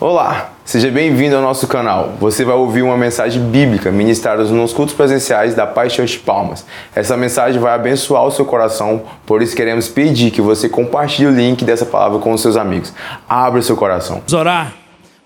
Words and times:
Olá, 0.00 0.52
seja 0.64 0.92
bem-vindo 0.92 1.34
ao 1.34 1.42
nosso 1.42 1.66
canal. 1.66 2.14
Você 2.20 2.44
vai 2.44 2.54
ouvir 2.54 2.82
uma 2.82 2.96
mensagem 2.96 3.42
bíblica 3.42 3.90
ministrada 3.90 4.44
nos 4.44 4.72
cultos 4.72 4.94
presenciais 4.94 5.56
da 5.56 5.66
Paz 5.66 5.92
Church 5.92 6.20
Palmas. 6.20 6.64
Essa 6.94 7.16
mensagem 7.16 7.60
vai 7.60 7.74
abençoar 7.74 8.24
o 8.24 8.30
seu 8.30 8.44
coração, 8.44 9.02
por 9.26 9.42
isso 9.42 9.56
queremos 9.56 9.88
pedir 9.88 10.30
que 10.30 10.40
você 10.40 10.68
compartilhe 10.68 11.26
o 11.26 11.32
link 11.32 11.64
dessa 11.64 11.84
palavra 11.84 12.20
com 12.20 12.30
os 12.30 12.40
seus 12.40 12.56
amigos. 12.56 12.92
Abra 13.28 13.60
seu 13.60 13.76
coração. 13.76 14.18
Vamos 14.18 14.32
orar. 14.34 14.72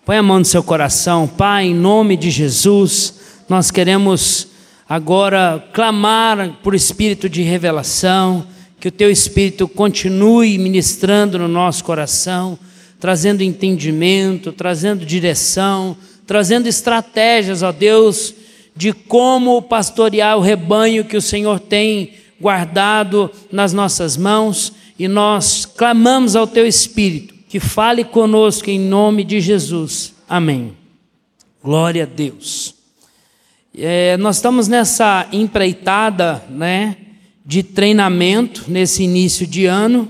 Põe 0.06 0.16
a 0.16 0.22
mão 0.22 0.38
no 0.38 0.44
seu 0.46 0.62
coração. 0.62 1.29
Pai, 1.29 1.66
em 1.66 1.75
nome 1.75 2.16
de 2.16 2.30
Jesus, 2.30 3.20
nós 3.50 3.70
queremos 3.70 4.48
agora 4.89 5.62
clamar 5.75 6.48
por 6.62 6.75
espírito 6.75 7.29
de 7.29 7.43
revelação, 7.43 8.46
que 8.80 8.89
o 8.89 8.93
teu 8.93 9.11
espírito 9.11 9.68
continue 9.68 10.57
ministrando 10.57 11.39
no 11.39 11.46
nosso 11.46 11.84
coração 11.84 12.58
trazendo 13.02 13.42
entendimento, 13.42 14.52
trazendo 14.52 15.04
direção, 15.04 15.96
trazendo 16.24 16.68
estratégias, 16.68 17.60
ó 17.60 17.72
Deus, 17.72 18.32
de 18.76 18.93
como 18.93 19.60
pastorear 19.60 20.38
o 20.38 20.40
rebanho 20.40 21.04
que 21.04 21.16
o 21.16 21.20
Senhor 21.20 21.58
tem 21.58 22.12
guardado 22.40 23.29
nas 23.50 23.72
nossas 23.72 24.16
mãos, 24.16 24.72
e 24.96 25.08
nós 25.08 25.66
clamamos 25.66 26.36
ao 26.36 26.46
Teu 26.46 26.64
Espírito 26.64 27.34
que 27.48 27.58
fale 27.58 28.04
conosco 28.04 28.70
em 28.70 28.79
nome 28.79 29.24
de 29.24 29.40
Jesus. 29.40 30.14
Amém. 30.29 30.72
Glória 31.60 32.05
a 32.05 32.06
Deus. 32.06 32.72
É, 33.77 34.16
nós 34.19 34.36
estamos 34.36 34.69
nessa 34.69 35.27
empreitada, 35.32 36.41
né, 36.48 36.98
de 37.44 37.64
treinamento 37.64 38.66
nesse 38.68 39.02
início 39.02 39.44
de 39.44 39.66
ano 39.66 40.08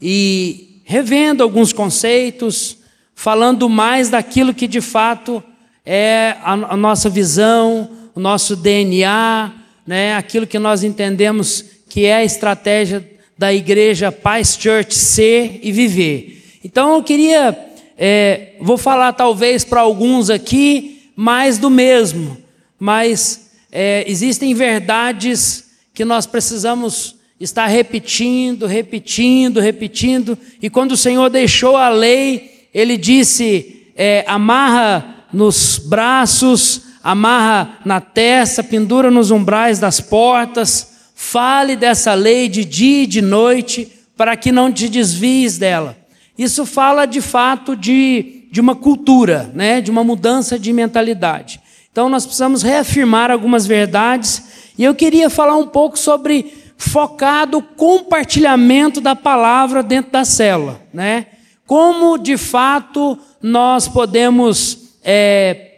e 0.00 0.67
revendo 0.90 1.42
alguns 1.42 1.70
conceitos, 1.70 2.78
falando 3.14 3.68
mais 3.68 4.08
daquilo 4.08 4.54
que 4.54 4.66
de 4.66 4.80
fato 4.80 5.44
é 5.84 6.34
a, 6.42 6.52
a 6.54 6.76
nossa 6.78 7.10
visão, 7.10 7.90
o 8.14 8.20
nosso 8.20 8.56
DNA, 8.56 9.52
né, 9.86 10.16
aquilo 10.16 10.46
que 10.46 10.58
nós 10.58 10.82
entendemos 10.82 11.62
que 11.90 12.06
é 12.06 12.16
a 12.16 12.24
estratégia 12.24 13.06
da 13.36 13.52
igreja 13.52 14.10
Paz 14.10 14.56
Church 14.58 14.94
ser 14.94 15.60
e 15.62 15.70
viver. 15.70 16.58
Então 16.64 16.94
eu 16.94 17.02
queria, 17.02 17.70
é, 17.98 18.52
vou 18.58 18.78
falar 18.78 19.12
talvez 19.12 19.66
para 19.66 19.82
alguns 19.82 20.30
aqui 20.30 21.10
mais 21.14 21.58
do 21.58 21.68
mesmo, 21.68 22.38
mas 22.78 23.50
é, 23.70 24.10
existem 24.10 24.54
verdades 24.54 25.66
que 25.92 26.02
nós 26.06 26.24
precisamos 26.24 27.17
está 27.40 27.66
repetindo, 27.66 28.66
repetindo, 28.66 29.60
repetindo. 29.60 30.36
E 30.60 30.68
quando 30.68 30.92
o 30.92 30.96
Senhor 30.96 31.28
deixou 31.30 31.76
a 31.76 31.88
lei, 31.88 32.68
ele 32.74 32.96
disse: 32.96 33.90
é, 33.96 34.24
amarra 34.26 35.26
nos 35.32 35.78
braços, 35.78 36.82
amarra 37.02 37.78
na 37.84 38.00
testa, 38.00 38.62
pendura 38.62 39.10
nos 39.10 39.30
umbrais 39.30 39.78
das 39.78 40.00
portas. 40.00 40.96
Fale 41.14 41.74
dessa 41.74 42.14
lei 42.14 42.48
de 42.48 42.64
dia 42.64 43.02
e 43.02 43.06
de 43.06 43.20
noite, 43.20 43.92
para 44.16 44.36
que 44.36 44.52
não 44.52 44.72
te 44.72 44.88
desvies 44.88 45.58
dela. 45.58 45.96
Isso 46.38 46.64
fala 46.64 47.06
de 47.06 47.20
fato 47.20 47.74
de, 47.74 48.44
de 48.52 48.60
uma 48.60 48.76
cultura, 48.76 49.50
né? 49.52 49.80
de 49.80 49.90
uma 49.90 50.04
mudança 50.04 50.56
de 50.56 50.72
mentalidade. 50.72 51.60
Então 51.90 52.08
nós 52.08 52.24
precisamos 52.24 52.62
reafirmar 52.62 53.32
algumas 53.32 53.66
verdades. 53.66 54.44
E 54.78 54.84
eu 54.84 54.94
queria 54.94 55.28
falar 55.28 55.56
um 55.56 55.66
pouco 55.66 55.98
sobre 55.98 56.52
focado 56.78 57.60
compartilhamento 57.60 59.00
da 59.00 59.16
palavra 59.16 59.82
dentro 59.82 60.12
da 60.12 60.24
célula, 60.24 60.80
né? 60.94 61.26
Como 61.66 62.16
de 62.16 62.38
fato 62.38 63.18
nós 63.42 63.88
podemos, 63.88 64.94
é, 65.04 65.72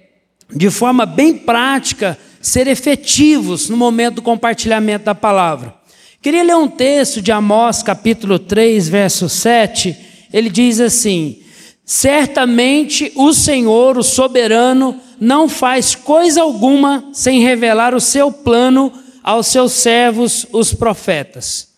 de 0.55 0.71
forma 0.71 1.07
bem 1.07 1.35
prática, 1.35 2.19
ser 2.41 2.67
efetivos 2.69 3.69
no 3.71 3.77
momento 3.77 4.17
do 4.17 4.23
compartilhamento 4.23 5.07
da 5.07 5.15
palavra. 5.15 5.75
Queria 6.23 6.45
ler 6.45 6.57
um 6.57 6.69
texto 6.69 7.23
de 7.23 7.33
Amós, 7.33 7.83
capítulo 7.83 8.39
3, 8.39 8.89
verso 8.89 9.27
7. 9.27 9.97
Ele 10.31 10.51
diz 10.51 10.81
assim: 10.81 11.43
Certamente 11.83 13.11
o 13.17 13.33
Senhor, 13.33 13.97
o 13.97 14.03
soberano, 14.03 15.01
não 15.19 15.49
faz 15.49 15.95
coisa 15.95 16.43
alguma 16.43 17.09
sem 17.13 17.41
revelar 17.41 17.95
o 17.95 18.01
seu 18.01 18.31
plano 18.31 18.93
aos 19.23 19.47
seus 19.47 19.73
servos, 19.73 20.47
os 20.53 20.73
profetas. 20.73 21.69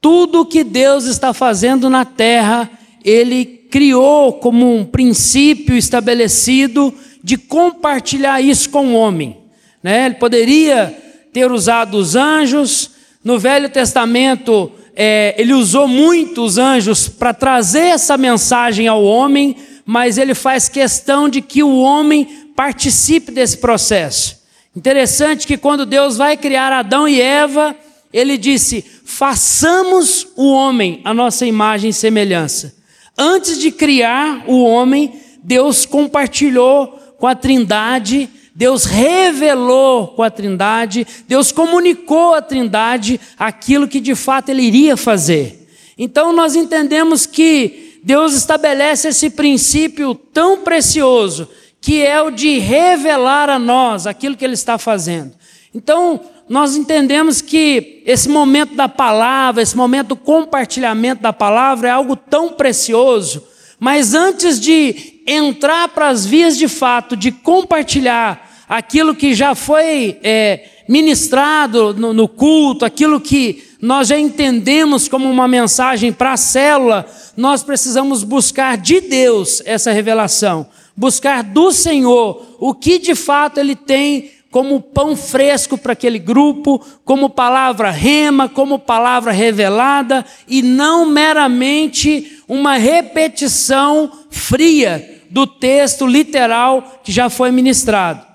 Tudo 0.00 0.46
que 0.46 0.64
Deus 0.64 1.04
está 1.04 1.32
fazendo 1.32 1.88
na 1.88 2.04
terra, 2.04 2.70
Ele 3.04 3.44
criou 3.44 4.34
como 4.34 4.76
um 4.76 4.84
princípio 4.84 5.76
estabelecido 5.76 6.92
de 7.22 7.36
compartilhar 7.36 8.40
isso 8.40 8.68
com 8.70 8.88
o 8.88 8.94
homem. 8.94 9.38
Né? 9.82 10.06
Ele 10.06 10.14
poderia 10.16 10.96
ter 11.32 11.50
usado 11.50 11.96
os 11.96 12.14
anjos, 12.14 12.90
no 13.24 13.38
Velho 13.38 13.68
Testamento, 13.68 14.72
é, 14.94 15.34
ele 15.38 15.54
usou 15.54 15.88
muito 15.88 16.42
os 16.42 16.58
anjos 16.58 17.08
para 17.08 17.32
trazer 17.32 17.86
essa 17.86 18.18
mensagem 18.18 18.88
ao 18.88 19.02
homem, 19.02 19.56
mas 19.86 20.18
ele 20.18 20.34
faz 20.34 20.68
questão 20.68 21.28
de 21.28 21.40
que 21.40 21.62
o 21.62 21.80
homem 21.80 22.50
participe 22.54 23.32
desse 23.32 23.56
processo. 23.56 24.41
Interessante 24.74 25.46
que 25.46 25.58
quando 25.58 25.84
Deus 25.84 26.16
vai 26.16 26.36
criar 26.36 26.72
Adão 26.72 27.06
e 27.06 27.20
Eva, 27.20 27.76
ele 28.12 28.38
disse: 28.38 28.84
façamos 29.04 30.26
o 30.36 30.50
homem 30.50 31.00
a 31.04 31.12
nossa 31.12 31.44
imagem 31.44 31.90
e 31.90 31.94
semelhança. 31.94 32.74
Antes 33.16 33.58
de 33.58 33.70
criar 33.70 34.44
o 34.46 34.64
homem, 34.64 35.20
Deus 35.42 35.84
compartilhou 35.84 36.98
com 37.18 37.26
a 37.26 37.34
Trindade, 37.34 38.28
Deus 38.54 38.84
revelou 38.84 40.08
com 40.08 40.22
a 40.22 40.30
Trindade, 40.30 41.06
Deus 41.28 41.52
comunicou 41.52 42.34
à 42.34 42.40
Trindade 42.40 43.20
aquilo 43.38 43.86
que 43.86 44.00
de 44.00 44.14
fato 44.14 44.48
ele 44.48 44.62
iria 44.62 44.96
fazer. 44.96 45.68
Então 45.96 46.32
nós 46.32 46.56
entendemos 46.56 47.26
que 47.26 48.00
Deus 48.02 48.34
estabelece 48.34 49.08
esse 49.08 49.30
princípio 49.30 50.14
tão 50.14 50.62
precioso 50.62 51.48
que 51.82 52.00
é 52.00 52.22
o 52.22 52.30
de 52.30 52.60
revelar 52.60 53.50
a 53.50 53.58
nós 53.58 54.06
aquilo 54.06 54.36
que 54.36 54.44
Ele 54.44 54.54
está 54.54 54.78
fazendo. 54.78 55.32
Então, 55.74 56.20
nós 56.48 56.76
entendemos 56.76 57.40
que 57.40 58.04
esse 58.06 58.28
momento 58.28 58.74
da 58.76 58.88
palavra, 58.88 59.60
esse 59.60 59.76
momento 59.76 60.08
do 60.08 60.16
compartilhamento 60.16 61.20
da 61.20 61.32
palavra 61.32 61.88
é 61.88 61.90
algo 61.90 62.14
tão 62.14 62.50
precioso, 62.50 63.42
mas 63.80 64.14
antes 64.14 64.60
de 64.60 65.22
entrar 65.26 65.88
para 65.88 66.08
as 66.08 66.24
vias 66.24 66.56
de 66.56 66.68
fato, 66.68 67.16
de 67.16 67.32
compartilhar 67.32 68.64
aquilo 68.68 69.12
que 69.12 69.34
já 69.34 69.56
foi 69.56 70.18
é, 70.22 70.64
ministrado 70.88 71.92
no, 71.94 72.12
no 72.12 72.28
culto, 72.28 72.84
aquilo 72.84 73.20
que 73.20 73.64
nós 73.80 74.06
já 74.06 74.16
entendemos 74.16 75.08
como 75.08 75.28
uma 75.28 75.48
mensagem 75.48 76.12
para 76.12 76.34
a 76.34 76.36
célula, 76.36 77.06
nós 77.36 77.64
precisamos 77.64 78.22
buscar 78.22 78.76
de 78.76 79.00
Deus 79.00 79.60
essa 79.64 79.90
revelação 79.90 80.68
buscar 80.96 81.42
do 81.42 81.72
Senhor 81.72 82.56
o 82.58 82.74
que 82.74 82.98
de 82.98 83.14
fato 83.14 83.58
Ele 83.58 83.74
tem 83.74 84.30
como 84.52 84.82
pão 84.82 85.16
fresco 85.16 85.78
para 85.78 85.94
aquele 85.94 86.18
grupo, 86.18 86.78
como 87.06 87.30
palavra 87.30 87.90
rema, 87.90 88.50
como 88.50 88.78
palavra 88.78 89.32
revelada, 89.32 90.26
e 90.46 90.60
não 90.60 91.06
meramente 91.06 92.38
uma 92.46 92.74
repetição 92.74 94.12
fria 94.30 95.22
do 95.30 95.46
texto 95.46 96.06
literal 96.06 97.00
que 97.02 97.10
já 97.10 97.30
foi 97.30 97.50
ministrado. 97.50 98.26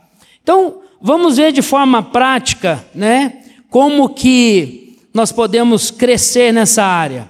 Então, 0.41 0.81
vamos 0.99 1.37
ver 1.37 1.51
de 1.51 1.61
forma 1.61 2.01
prática, 2.01 2.83
né, 2.95 3.43
como 3.69 4.09
que 4.09 4.97
nós 5.13 5.31
podemos 5.31 5.91
crescer 5.91 6.51
nessa 6.51 6.83
área. 6.83 7.29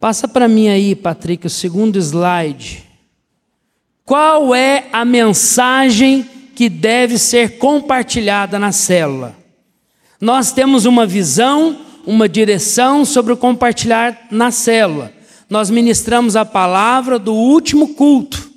Passa 0.00 0.26
para 0.26 0.48
mim 0.48 0.68
aí, 0.68 0.94
Patrick, 0.94 1.46
o 1.46 1.50
segundo 1.50 1.98
slide. 1.98 2.83
Qual 4.06 4.54
é 4.54 4.84
a 4.92 5.02
mensagem 5.02 6.28
que 6.54 6.68
deve 6.68 7.18
ser 7.18 7.56
compartilhada 7.56 8.58
na 8.58 8.70
célula? 8.70 9.34
Nós 10.20 10.52
temos 10.52 10.84
uma 10.84 11.06
visão, 11.06 11.78
uma 12.06 12.28
direção 12.28 13.06
sobre 13.06 13.32
o 13.32 13.36
compartilhar 13.36 14.26
na 14.30 14.50
célula. 14.50 15.10
Nós 15.48 15.70
ministramos 15.70 16.36
a 16.36 16.44
palavra 16.44 17.18
do 17.18 17.32
último 17.32 17.94
culto. 17.94 18.50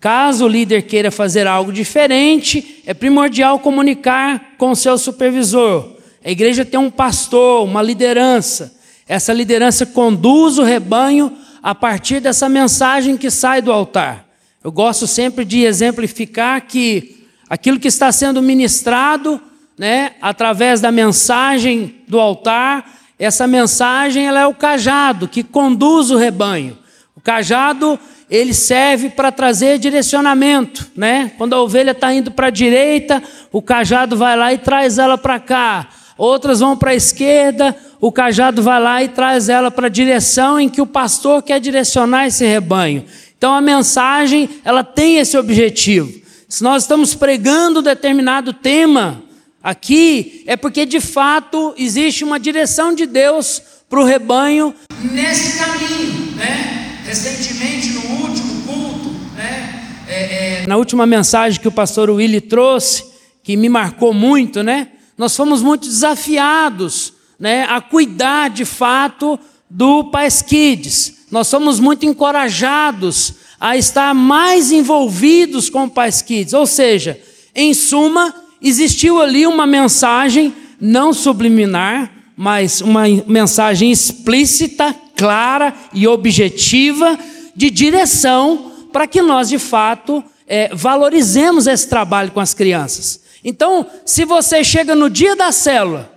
Caso 0.00 0.46
o 0.46 0.48
líder 0.48 0.82
queira 0.82 1.12
fazer 1.12 1.46
algo 1.46 1.72
diferente, 1.72 2.82
é 2.84 2.92
primordial 2.92 3.60
comunicar 3.60 4.54
com 4.58 4.72
o 4.72 4.76
seu 4.76 4.98
supervisor. 4.98 5.98
A 6.24 6.30
igreja 6.32 6.64
tem 6.64 6.80
um 6.80 6.90
pastor, 6.90 7.64
uma 7.64 7.80
liderança. 7.80 8.74
Essa 9.06 9.32
liderança 9.32 9.86
conduz 9.86 10.58
o 10.58 10.64
rebanho 10.64 11.32
a 11.62 11.76
partir 11.76 12.18
dessa 12.18 12.48
mensagem 12.48 13.16
que 13.16 13.30
sai 13.30 13.62
do 13.62 13.70
altar. 13.70 14.29
Eu 14.62 14.70
gosto 14.70 15.06
sempre 15.06 15.42
de 15.42 15.62
exemplificar 15.64 16.60
que 16.66 17.24
aquilo 17.48 17.80
que 17.80 17.88
está 17.88 18.12
sendo 18.12 18.42
ministrado, 18.42 19.40
né, 19.78 20.12
através 20.20 20.82
da 20.82 20.92
mensagem 20.92 21.96
do 22.06 22.20
altar, 22.20 23.00
essa 23.18 23.46
mensagem 23.46 24.26
ela 24.26 24.40
é 24.40 24.46
o 24.46 24.54
cajado 24.54 25.26
que 25.26 25.42
conduz 25.42 26.10
o 26.10 26.16
rebanho. 26.18 26.76
O 27.16 27.22
cajado 27.22 27.98
ele 28.28 28.52
serve 28.52 29.08
para 29.08 29.32
trazer 29.32 29.78
direcionamento, 29.78 30.90
né? 30.94 31.32
Quando 31.38 31.54
a 31.54 31.60
ovelha 31.60 31.92
está 31.92 32.12
indo 32.12 32.30
para 32.30 32.46
a 32.46 32.50
direita, 32.50 33.22
o 33.50 33.62
cajado 33.62 34.14
vai 34.14 34.36
lá 34.36 34.52
e 34.52 34.58
traz 34.58 34.98
ela 34.98 35.16
para 35.16 35.40
cá. 35.40 35.88
Outras 36.18 36.60
vão 36.60 36.76
para 36.76 36.90
a 36.90 36.94
esquerda, 36.94 37.74
o 37.98 38.12
cajado 38.12 38.62
vai 38.62 38.80
lá 38.80 39.02
e 39.02 39.08
traz 39.08 39.48
ela 39.48 39.70
para 39.70 39.86
a 39.86 39.90
direção 39.90 40.60
em 40.60 40.68
que 40.68 40.82
o 40.82 40.86
pastor 40.86 41.42
quer 41.42 41.58
direcionar 41.58 42.26
esse 42.26 42.44
rebanho. 42.44 43.04
Então 43.40 43.54
a 43.54 43.60
mensagem, 43.62 44.50
ela 44.62 44.84
tem 44.84 45.16
esse 45.16 45.34
objetivo. 45.38 46.12
Se 46.46 46.62
nós 46.62 46.82
estamos 46.82 47.14
pregando 47.14 47.80
determinado 47.80 48.52
tema 48.52 49.22
aqui, 49.62 50.44
é 50.46 50.58
porque 50.58 50.84
de 50.84 51.00
fato 51.00 51.72
existe 51.78 52.22
uma 52.22 52.38
direção 52.38 52.94
de 52.94 53.06
Deus 53.06 53.62
para 53.88 53.98
o 53.98 54.04
rebanho 54.04 54.74
nesse 55.10 55.58
caminho, 55.58 56.36
né? 56.36 56.98
Recentemente, 57.06 57.88
no 57.94 58.26
último 58.26 58.62
culto, 58.66 59.08
né? 59.34 59.86
É, 60.06 60.62
é, 60.62 60.66
na 60.66 60.76
última 60.76 61.06
mensagem 61.06 61.58
que 61.58 61.68
o 61.68 61.72
pastor 61.72 62.10
Willy 62.10 62.42
trouxe, 62.42 63.06
que 63.42 63.56
me 63.56 63.70
marcou 63.70 64.12
muito, 64.12 64.62
né? 64.62 64.88
Nós 65.16 65.34
fomos 65.34 65.62
muito 65.62 65.88
desafiados, 65.88 67.14
né? 67.38 67.64
A 67.70 67.80
cuidar 67.80 68.50
de 68.50 68.66
fato 68.66 69.40
do 69.70 70.04
Pais 70.04 70.42
Kids. 70.42 71.14
Nós 71.30 71.46
somos 71.46 71.78
muito 71.78 72.04
encorajados 72.04 73.34
a 73.60 73.76
estar 73.76 74.12
mais 74.12 74.72
envolvidos 74.72 75.70
com 75.70 75.84
o 75.84 75.90
Pais 75.90 76.20
Kids. 76.20 76.52
Ou 76.52 76.66
seja, 76.66 77.20
em 77.54 77.72
suma, 77.72 78.34
existiu 78.60 79.20
ali 79.20 79.46
uma 79.46 79.66
mensagem 79.66 80.52
não 80.80 81.12
subliminar, 81.12 82.10
mas 82.36 82.80
uma 82.80 83.04
mensagem 83.26 83.92
explícita, 83.92 84.94
clara 85.14 85.74
e 85.92 86.08
objetiva 86.08 87.18
de 87.54 87.70
direção 87.70 88.72
para 88.92 89.06
que 89.06 89.20
nós, 89.20 89.48
de 89.48 89.58
fato, 89.58 90.24
é, 90.46 90.74
valorizemos 90.74 91.66
esse 91.66 91.88
trabalho 91.88 92.32
com 92.32 92.40
as 92.40 92.54
crianças. 92.54 93.20
Então, 93.44 93.86
se 94.04 94.24
você 94.24 94.64
chega 94.64 94.94
no 94.94 95.08
dia 95.08 95.36
da 95.36 95.52
célula, 95.52 96.09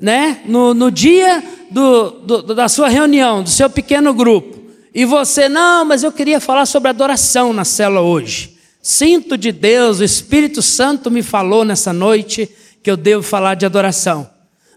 né, 0.00 0.40
no, 0.44 0.74
no 0.74 0.90
dia 0.90 1.42
do, 1.70 2.10
do, 2.10 2.54
da 2.54 2.68
sua 2.68 2.88
reunião, 2.88 3.42
do 3.42 3.50
seu 3.50 3.68
pequeno 3.70 4.12
grupo, 4.12 4.56
e 4.94 5.04
você, 5.04 5.48
não, 5.48 5.84
mas 5.84 6.02
eu 6.02 6.10
queria 6.10 6.40
falar 6.40 6.64
sobre 6.64 6.88
adoração 6.88 7.52
na 7.52 7.66
célula 7.66 8.00
hoje. 8.00 8.56
Sinto 8.80 9.36
de 9.36 9.52
Deus, 9.52 9.98
o 10.00 10.04
Espírito 10.04 10.62
Santo 10.62 11.10
me 11.10 11.22
falou 11.22 11.66
nessa 11.66 11.92
noite 11.92 12.48
que 12.82 12.90
eu 12.90 12.96
devo 12.96 13.22
falar 13.22 13.56
de 13.56 13.66
adoração. 13.66 14.30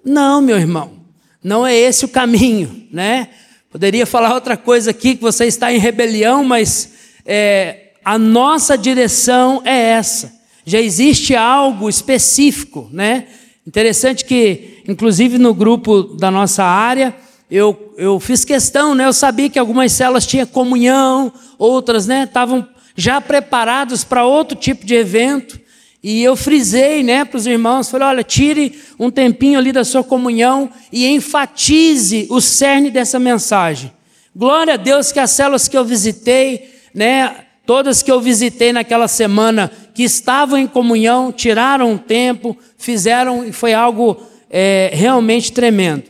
Não, 0.03 0.41
meu 0.41 0.57
irmão, 0.57 0.91
não 1.41 1.65
é 1.65 1.73
esse 1.73 2.03
o 2.03 2.09
caminho, 2.09 2.85
né? 2.91 3.29
Poderia 3.69 4.05
falar 4.05 4.33
outra 4.33 4.57
coisa 4.57 4.91
aqui, 4.91 5.15
que 5.15 5.21
você 5.21 5.45
está 5.45 5.71
em 5.71 5.77
rebelião, 5.77 6.43
mas 6.43 6.91
é, 7.25 7.93
a 8.03 8.17
nossa 8.17 8.77
direção 8.77 9.61
é 9.63 9.91
essa. 9.91 10.33
Já 10.65 10.81
existe 10.81 11.35
algo 11.35 11.87
específico, 11.87 12.89
né? 12.91 13.27
Interessante 13.65 14.25
que, 14.25 14.83
inclusive 14.87 15.37
no 15.37 15.53
grupo 15.53 16.03
da 16.03 16.31
nossa 16.31 16.63
área, 16.63 17.15
eu, 17.49 17.93
eu 17.97 18.19
fiz 18.19 18.45
questão, 18.45 18.93
né? 18.95 19.05
Eu 19.05 19.13
sabia 19.13 19.49
que 19.49 19.59
algumas 19.59 19.91
células 19.91 20.25
tinham 20.25 20.45
comunhão, 20.45 21.31
outras, 21.57 22.07
né? 22.07 22.23
Estavam 22.23 22.67
já 22.95 23.21
preparados 23.21 24.03
para 24.03 24.25
outro 24.25 24.57
tipo 24.57 24.85
de 24.85 24.95
evento. 24.95 25.59
E 26.01 26.23
eu 26.23 26.35
frisei, 26.35 27.03
né, 27.03 27.25
para 27.25 27.37
os 27.37 27.45
irmãos, 27.45 27.89
falei, 27.89 28.07
olha, 28.07 28.23
tire 28.23 28.79
um 28.97 29.11
tempinho 29.11 29.59
ali 29.59 29.73
da 29.73 29.83
sua 29.83 30.01
comunhão 30.01 30.69
e 30.93 31.05
enfatize 31.07 32.25
o 32.29 32.39
cerne 32.39 32.89
dessa 32.89 33.19
mensagem. 33.19 33.91
Glória 34.33 34.75
a 34.75 34.77
Deus 34.77 35.11
que 35.11 35.19
as 35.19 35.31
células 35.31 35.67
que 35.67 35.77
eu 35.77 35.83
visitei, 35.83 36.73
né, 36.93 37.35
todas 37.69 38.01
que 38.01 38.11
eu 38.11 38.19
visitei 38.19 38.73
naquela 38.73 39.07
semana, 39.07 39.71
que 39.93 40.01
estavam 40.01 40.57
em 40.57 40.65
comunhão, 40.65 41.31
tiraram 41.31 41.91
um 41.91 41.97
tempo, 41.99 42.57
fizeram, 42.79 43.45
e 43.45 43.51
foi 43.51 43.75
algo 43.75 44.17
é, 44.49 44.89
realmente 44.91 45.51
tremendo. 45.51 46.05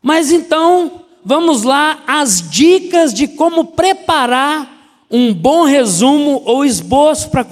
Mas 0.00 0.32
então, 0.32 1.02
vamos 1.22 1.64
lá, 1.64 2.02
as 2.06 2.50
dicas 2.50 3.12
de 3.12 3.28
como 3.28 3.62
preparar 3.62 5.04
um 5.10 5.34
bom 5.34 5.64
resumo 5.64 6.40
ou 6.46 6.64
esboço 6.64 7.28
para 7.28 7.44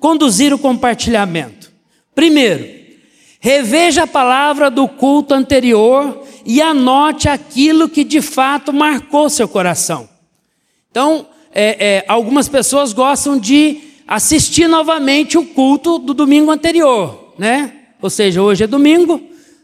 conduzir 0.00 0.52
o 0.52 0.58
compartilhamento. 0.58 1.70
Primeiro, 2.16 2.68
reveja 3.38 4.02
a 4.02 4.08
palavra 4.08 4.68
do 4.68 4.88
culto 4.88 5.34
anterior 5.34 6.26
e 6.44 6.60
anote 6.60 7.28
aquilo 7.28 7.88
que 7.88 8.02
de 8.02 8.20
fato 8.20 8.72
marcou 8.72 9.30
seu 9.30 9.46
coração. 9.46 10.08
Então, 10.90 11.28
é, 11.54 11.86
é, 11.98 12.04
algumas 12.08 12.48
pessoas 12.48 12.92
gostam 12.92 13.38
de 13.38 13.80
assistir 14.08 14.66
novamente 14.66 15.38
o 15.38 15.46
culto 15.46 15.98
do 15.98 16.12
domingo 16.12 16.50
anterior, 16.50 17.32
né? 17.38 17.72
Ou 18.02 18.10
seja, 18.10 18.42
hoje 18.42 18.64
é 18.64 18.66
domingo, 18.66 19.22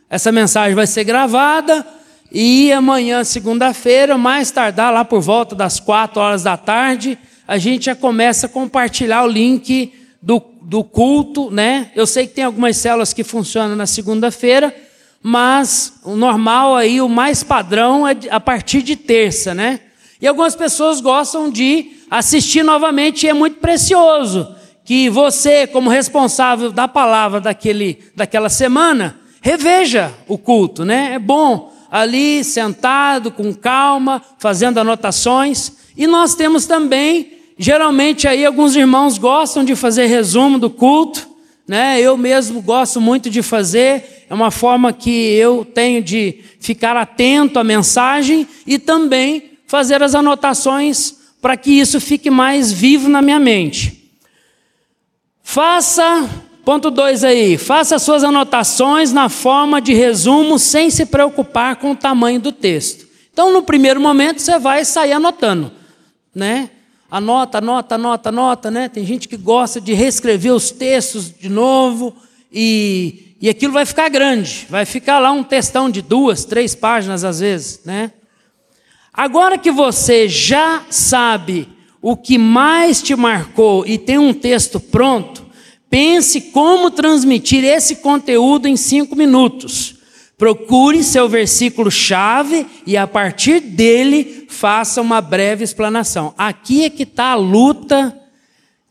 essa 0.08 0.30
mensagem 0.30 0.74
vai 0.74 0.86
ser 0.86 1.02
gravada, 1.02 1.84
e 2.32 2.72
amanhã, 2.72 3.24
segunda-feira, 3.24 4.16
mais 4.16 4.52
tardar, 4.52 4.92
lá 4.92 5.04
por 5.04 5.20
volta 5.20 5.56
das 5.56 5.80
quatro 5.80 6.22
horas 6.22 6.44
da 6.44 6.56
tarde, 6.56 7.18
a 7.46 7.58
gente 7.58 7.86
já 7.86 7.96
começa 7.96 8.46
a 8.46 8.48
compartilhar 8.48 9.24
o 9.24 9.26
link 9.26 9.92
do, 10.22 10.40
do 10.62 10.84
culto, 10.84 11.50
né? 11.50 11.90
Eu 11.96 12.06
sei 12.06 12.28
que 12.28 12.34
tem 12.34 12.44
algumas 12.44 12.76
células 12.76 13.12
que 13.12 13.24
funcionam 13.24 13.74
na 13.74 13.86
segunda-feira, 13.86 14.72
mas 15.20 15.94
o 16.04 16.14
normal 16.14 16.76
aí, 16.76 17.00
o 17.00 17.08
mais 17.08 17.42
padrão 17.42 18.06
é 18.06 18.16
a 18.30 18.38
partir 18.38 18.80
de 18.80 18.94
terça, 18.94 19.52
né? 19.52 19.80
E 20.20 20.26
algumas 20.26 20.54
pessoas 20.54 21.00
gostam 21.00 21.50
de 21.50 21.92
assistir 22.10 22.62
novamente 22.62 23.24
e 23.24 23.28
é 23.28 23.32
muito 23.32 23.58
precioso 23.58 24.54
que 24.84 25.08
você, 25.08 25.66
como 25.66 25.88
responsável 25.88 26.70
da 26.70 26.88
palavra 26.88 27.40
daquele, 27.40 27.98
daquela 28.14 28.48
semana, 28.48 29.18
reveja 29.40 30.12
o 30.28 30.36
culto, 30.36 30.84
né? 30.84 31.12
É 31.14 31.18
bom 31.18 31.72
ali 31.90 32.44
sentado 32.44 33.30
com 33.30 33.54
calma, 33.54 34.22
fazendo 34.38 34.78
anotações. 34.78 35.72
E 35.96 36.06
nós 36.06 36.34
temos 36.34 36.66
também, 36.66 37.32
geralmente 37.58 38.28
aí 38.28 38.44
alguns 38.44 38.76
irmãos 38.76 39.16
gostam 39.16 39.64
de 39.64 39.74
fazer 39.74 40.06
resumo 40.06 40.58
do 40.58 40.68
culto, 40.68 41.28
né? 41.66 42.00
Eu 42.00 42.16
mesmo 42.16 42.60
gosto 42.60 43.00
muito 43.00 43.30
de 43.30 43.42
fazer, 43.42 44.26
é 44.28 44.34
uma 44.34 44.50
forma 44.50 44.92
que 44.92 45.10
eu 45.10 45.64
tenho 45.64 46.02
de 46.02 46.40
ficar 46.58 46.96
atento 46.96 47.58
à 47.58 47.64
mensagem 47.64 48.46
e 48.66 48.78
também 48.78 49.49
fazer 49.70 50.02
as 50.02 50.16
anotações 50.16 51.14
para 51.40 51.56
que 51.56 51.70
isso 51.70 52.00
fique 52.00 52.28
mais 52.28 52.72
vivo 52.72 53.08
na 53.08 53.22
minha 53.22 53.38
mente. 53.38 54.10
Faça 55.44 56.28
Ponto 56.64 56.90
2 56.90 57.22
aí, 57.22 57.56
faça 57.56 57.96
suas 57.98 58.24
anotações 58.24 59.12
na 59.12 59.28
forma 59.28 59.80
de 59.80 59.94
resumo 59.94 60.58
sem 60.58 60.90
se 60.90 61.06
preocupar 61.06 61.76
com 61.76 61.92
o 61.92 61.96
tamanho 61.96 62.40
do 62.40 62.50
texto. 62.50 63.06
Então, 63.32 63.52
no 63.52 63.62
primeiro 63.62 64.00
momento, 64.00 64.42
você 64.42 64.58
vai 64.58 64.84
sair 64.84 65.12
anotando, 65.12 65.72
né? 66.34 66.68
Anota, 67.08 67.58
anota, 67.58 67.94
anota, 67.94 68.28
anota, 68.28 68.70
né? 68.70 68.88
Tem 68.88 69.06
gente 69.06 69.28
que 69.28 69.36
gosta 69.36 69.80
de 69.80 69.94
reescrever 69.94 70.52
os 70.52 70.70
textos 70.70 71.32
de 71.32 71.48
novo 71.48 72.14
e, 72.52 73.36
e 73.40 73.48
aquilo 73.48 73.72
vai 73.72 73.86
ficar 73.86 74.08
grande, 74.08 74.66
vai 74.68 74.84
ficar 74.84 75.18
lá 75.20 75.30
um 75.30 75.44
textão 75.44 75.88
de 75.88 76.02
duas, 76.02 76.44
três 76.44 76.74
páginas 76.74 77.24
às 77.24 77.40
vezes, 77.40 77.80
né? 77.84 78.12
Agora 79.20 79.58
que 79.58 79.70
você 79.70 80.28
já 80.28 80.82
sabe 80.88 81.68
o 82.00 82.16
que 82.16 82.38
mais 82.38 83.02
te 83.02 83.14
marcou 83.14 83.86
e 83.86 83.98
tem 83.98 84.18
um 84.18 84.32
texto 84.32 84.80
pronto, 84.80 85.50
Pense 85.90 86.40
como 86.40 86.88
transmitir 86.88 87.64
esse 87.64 87.96
conteúdo 87.96 88.68
em 88.68 88.76
cinco 88.76 89.16
minutos. 89.16 89.96
Procure 90.38 91.02
seu 91.02 91.28
versículo-chave 91.28 92.64
e, 92.86 92.96
a 92.96 93.08
partir 93.08 93.58
dele, 93.58 94.46
faça 94.48 95.02
uma 95.02 95.20
breve 95.20 95.64
explanação. 95.64 96.32
Aqui 96.38 96.84
é 96.84 96.90
que 96.90 97.02
está 97.02 97.32
a 97.32 97.34
luta 97.34 98.16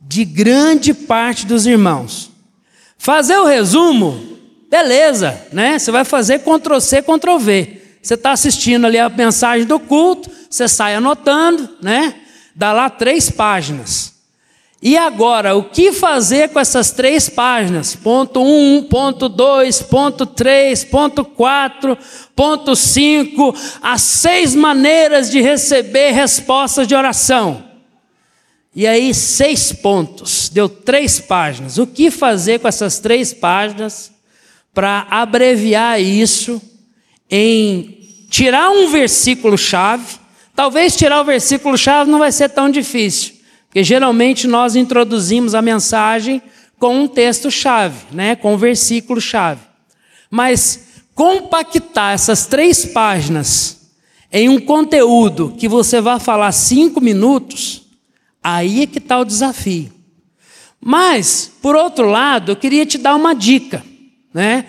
de 0.02 0.26
grande 0.26 0.94
parte 0.94 1.46
dos 1.46 1.66
irmãos. 1.66 2.30
Fazer 2.98 3.38
o 3.38 3.46
resumo, 3.46 4.38
beleza, 4.70 5.42
né? 5.54 5.80
Você 5.80 5.92
vai 5.92 6.04
fazer 6.04 6.40
Ctrl-C, 6.40 7.02
Ctrl-V. 7.02 7.79
Você 8.01 8.13
está 8.13 8.32
assistindo 8.32 8.86
ali 8.86 8.98
a 8.98 9.10
mensagem 9.10 9.65
do 9.65 9.79
culto, 9.79 10.29
você 10.50 10.68
sai 10.68 10.96
anotando, 10.96 11.77
né? 11.82 12.15
Dá 12.56 12.72
lá 12.72 12.89
três 12.89 13.29
páginas. 13.29 14.20
E 14.82 14.98
agora, 14.98 15.58
o 15.58 15.63
que 15.63 15.91
fazer 15.91 16.50
com 16.50 16.60
essas 16.60 16.91
três 16.91 17.27
páginas? 17.27 17.98
Ponto 17.98 18.41
1, 18.41 18.77
um, 18.77 18.84
ponto 18.84 19.27
2, 19.27 19.82
ponto 19.82 20.25
3, 20.25 20.86
ponto 20.86 21.25
4, 21.25 21.98
ponto 22.34 22.75
5, 22.77 23.53
as 23.82 24.01
seis 24.01 24.56
maneiras 24.56 25.29
de 25.29 25.41
receber 25.41 26.12
respostas 26.12 26.88
de 26.88 26.96
oração. 26.96 27.65
E 28.74 28.88
aí, 28.88 29.13
seis 29.13 29.74
pontos, 29.74 30.48
deu 30.48 30.70
três 30.70 31.20
páginas. 31.20 31.77
O 31.77 31.86
que 31.86 32.10
fazer 32.10 32.60
com 32.60 32.68
essas 32.70 33.00
três 33.00 33.34
páginas 33.34 34.10
para 34.74 35.08
abreviar 35.10 36.00
isso 36.00 36.62
em 37.30 38.26
tirar 38.30 38.70
um 38.70 38.90
versículo-chave 38.90 40.20
Talvez 40.60 40.94
tirar 40.94 41.22
o 41.22 41.24
versículo-chave 41.24 42.12
não 42.12 42.20
vai 42.20 42.34
ser 42.34 42.50
tão 42.50 42.70
difícil, 42.70 43.36
porque 43.68 43.82
geralmente 43.82 44.46
nós 44.46 44.76
introduzimos 44.76 45.56
a 45.56 45.62
mensagem 45.62 46.42
com 46.78 47.04
um 47.04 47.08
texto-chave, 47.08 47.96
né, 48.12 48.36
com 48.36 48.56
um 48.56 48.58
versículo-chave. 48.58 49.62
Mas 50.30 50.88
compactar 51.16 52.14
essas 52.14 52.46
três 52.46 52.84
páginas 52.84 53.90
em 54.30 54.50
um 54.50 54.60
conteúdo 54.60 55.56
que 55.58 55.66
você 55.66 56.02
vai 56.02 56.20
falar 56.20 56.52
cinco 56.52 57.00
minutos, 57.00 57.84
aí 58.44 58.82
é 58.82 58.86
que 58.86 58.98
está 58.98 59.18
o 59.18 59.24
desafio. 59.24 59.94
Mas, 60.82 61.50
por 61.62 61.74
outro 61.74 62.10
lado, 62.10 62.52
eu 62.52 62.58
queria 62.58 62.86
te 62.86 62.98
dar 62.98 63.16
uma 63.16 63.34
dica, 63.34 63.82
né? 64.34 64.66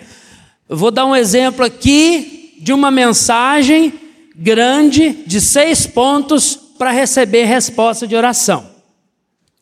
Eu 0.69 0.77
vou 0.77 0.89
dar 0.89 1.05
um 1.05 1.13
exemplo 1.13 1.65
aqui 1.65 2.40
de 2.61 2.71
uma 2.71 2.91
mensagem 2.91 3.91
grande 4.35 5.23
de 5.25 5.41
seis 5.41 5.87
pontos 5.87 6.55
para 6.77 6.91
receber 6.91 7.45
resposta 7.45 8.07
de 8.07 8.15
oração. 8.15 8.69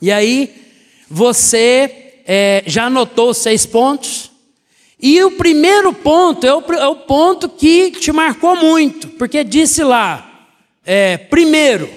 E 0.01 0.12
aí, 0.12 0.53
você 1.10 2.22
é, 2.25 2.63
já 2.68 2.86
anotou 2.86 3.29
os 3.29 3.38
seis 3.38 3.65
pontos? 3.65 4.29
E 5.01 5.24
o 5.24 5.32
primeiro 5.32 5.94
ponto 5.94 6.46
é 6.46 6.53
o, 6.53 6.62
é 6.74 6.88
o, 6.88 6.96
ponto 6.96 7.48
que 7.48 7.91
te 7.91 8.12
marcou 8.12 8.58
muito, 8.58 9.08
porque 9.10 9.46
disse 9.46 9.82
lá: 9.82 10.50
é, 10.86 11.18
primeiro, 11.18 11.89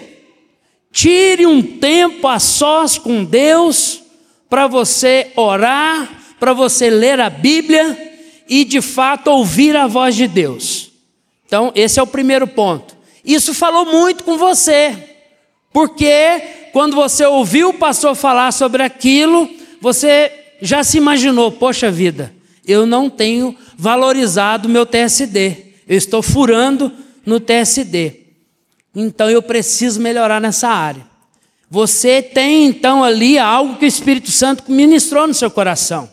tire 0.92 1.46
um 1.46 1.60
tempo 1.60 2.28
a 2.28 2.38
sós 2.38 2.96
com 2.96 3.24
Deus 3.24 4.00
para 4.48 4.68
você 4.68 5.32
orar, 5.34 6.36
para 6.38 6.52
você 6.52 6.88
ler 6.88 7.18
a 7.20 7.28
Bíblia 7.28 8.12
e 8.48 8.64
de 8.64 8.80
fato 8.80 9.28
ouvir 9.28 9.76
a 9.76 9.86
voz 9.86 10.14
de 10.14 10.28
Deus. 10.28 10.81
Então, 11.52 11.70
esse 11.74 12.00
é 12.00 12.02
o 12.02 12.06
primeiro 12.06 12.46
ponto. 12.46 12.96
Isso 13.22 13.52
falou 13.52 13.84
muito 13.84 14.24
com 14.24 14.38
você, 14.38 14.96
porque 15.70 16.70
quando 16.72 16.96
você 16.96 17.26
ouviu 17.26 17.68
o 17.68 17.74
pastor 17.74 18.14
falar 18.14 18.50
sobre 18.52 18.82
aquilo, 18.82 19.50
você 19.78 20.32
já 20.62 20.82
se 20.82 20.96
imaginou: 20.96 21.52
poxa 21.52 21.90
vida, 21.90 22.32
eu 22.66 22.86
não 22.86 23.10
tenho 23.10 23.54
valorizado 23.76 24.66
meu 24.66 24.86
TSD, 24.86 25.74
eu 25.86 25.98
estou 25.98 26.22
furando 26.22 26.90
no 27.26 27.38
TSD. 27.38 28.20
Então 28.96 29.28
eu 29.28 29.42
preciso 29.42 30.00
melhorar 30.00 30.40
nessa 30.40 30.70
área. 30.70 31.06
Você 31.68 32.22
tem 32.22 32.64
então 32.64 33.04
ali 33.04 33.38
algo 33.38 33.76
que 33.76 33.84
o 33.84 33.86
Espírito 33.86 34.30
Santo 34.30 34.72
ministrou 34.72 35.26
no 35.26 35.34
seu 35.34 35.50
coração. 35.50 36.08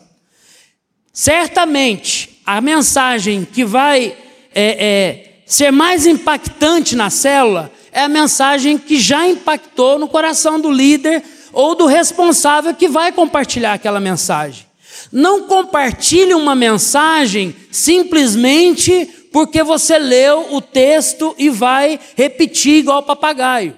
Certamente, 1.14 2.42
a 2.44 2.60
mensagem 2.60 3.46
que 3.50 3.64
vai 3.64 4.14
é, 4.54 5.24
é, 5.24 5.29
ser 5.50 5.72
mais 5.72 6.06
impactante 6.06 6.94
na 6.94 7.10
célula 7.10 7.72
é 7.90 8.02
a 8.02 8.08
mensagem 8.08 8.78
que 8.78 9.00
já 9.00 9.26
impactou 9.26 9.98
no 9.98 10.06
coração 10.06 10.60
do 10.60 10.70
líder 10.70 11.24
ou 11.52 11.74
do 11.74 11.86
responsável 11.86 12.72
que 12.72 12.86
vai 12.86 13.10
compartilhar 13.10 13.72
aquela 13.72 13.98
mensagem. 13.98 14.64
Não 15.10 15.48
compartilhe 15.48 16.34
uma 16.34 16.54
mensagem 16.54 17.52
simplesmente 17.68 19.08
porque 19.32 19.60
você 19.64 19.98
leu 19.98 20.54
o 20.54 20.60
texto 20.60 21.34
e 21.36 21.50
vai 21.50 21.98
repetir 22.16 22.76
igual 22.76 23.02
papagaio. 23.02 23.76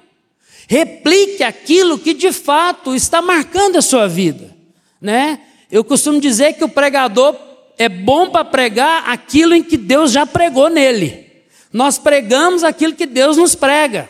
Replique 0.69 1.43
aquilo 1.43 1.99
que 1.99 2.13
de 2.13 2.33
fato 2.33 2.95
está 2.95 3.23
marcando 3.23 3.77
a 3.77 3.83
sua 3.83 4.07
vida, 4.07 4.55
né? 5.01 5.39
Eu 5.71 5.83
costumo 5.83 6.21
dizer 6.21 6.53
que 6.53 6.65
o 6.65 6.69
pregador 6.69 7.35
é 7.79 7.89
bom 7.89 8.29
para 8.29 8.45
pregar 8.45 9.09
aquilo 9.09 9.55
em 9.55 9.63
que 9.63 9.79
Deus 9.79 10.13
já 10.13 10.27
pregou 10.27 10.69
nele. 10.69 11.32
Nós 11.73 11.99
pregamos 11.99 12.63
aquilo 12.65 12.95
que 12.95 13.07
Deus 13.07 13.37
nos 13.37 13.55
prega. 13.55 14.09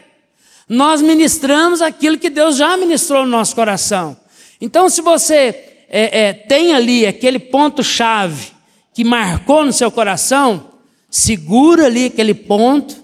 Nós 0.69 1.03
ministramos 1.03 1.83
aquilo 1.83 2.19
que 2.19 2.31
Deus 2.31 2.57
já 2.57 2.77
ministrou 2.77 3.25
no 3.25 3.31
nosso 3.31 3.55
coração. 3.55 4.17
Então, 4.61 4.89
se 4.89 5.01
você 5.01 5.85
é, 5.89 6.21
é, 6.29 6.33
tem 6.33 6.73
ali 6.73 7.07
aquele 7.07 7.39
ponto-chave 7.39 8.53
que 8.95 9.05
marcou 9.05 9.65
no 9.65 9.73
seu 9.73 9.91
coração, 9.91 10.71
segura 11.11 11.87
ali 11.87 12.07
aquele 12.07 12.35
ponto, 12.35 12.97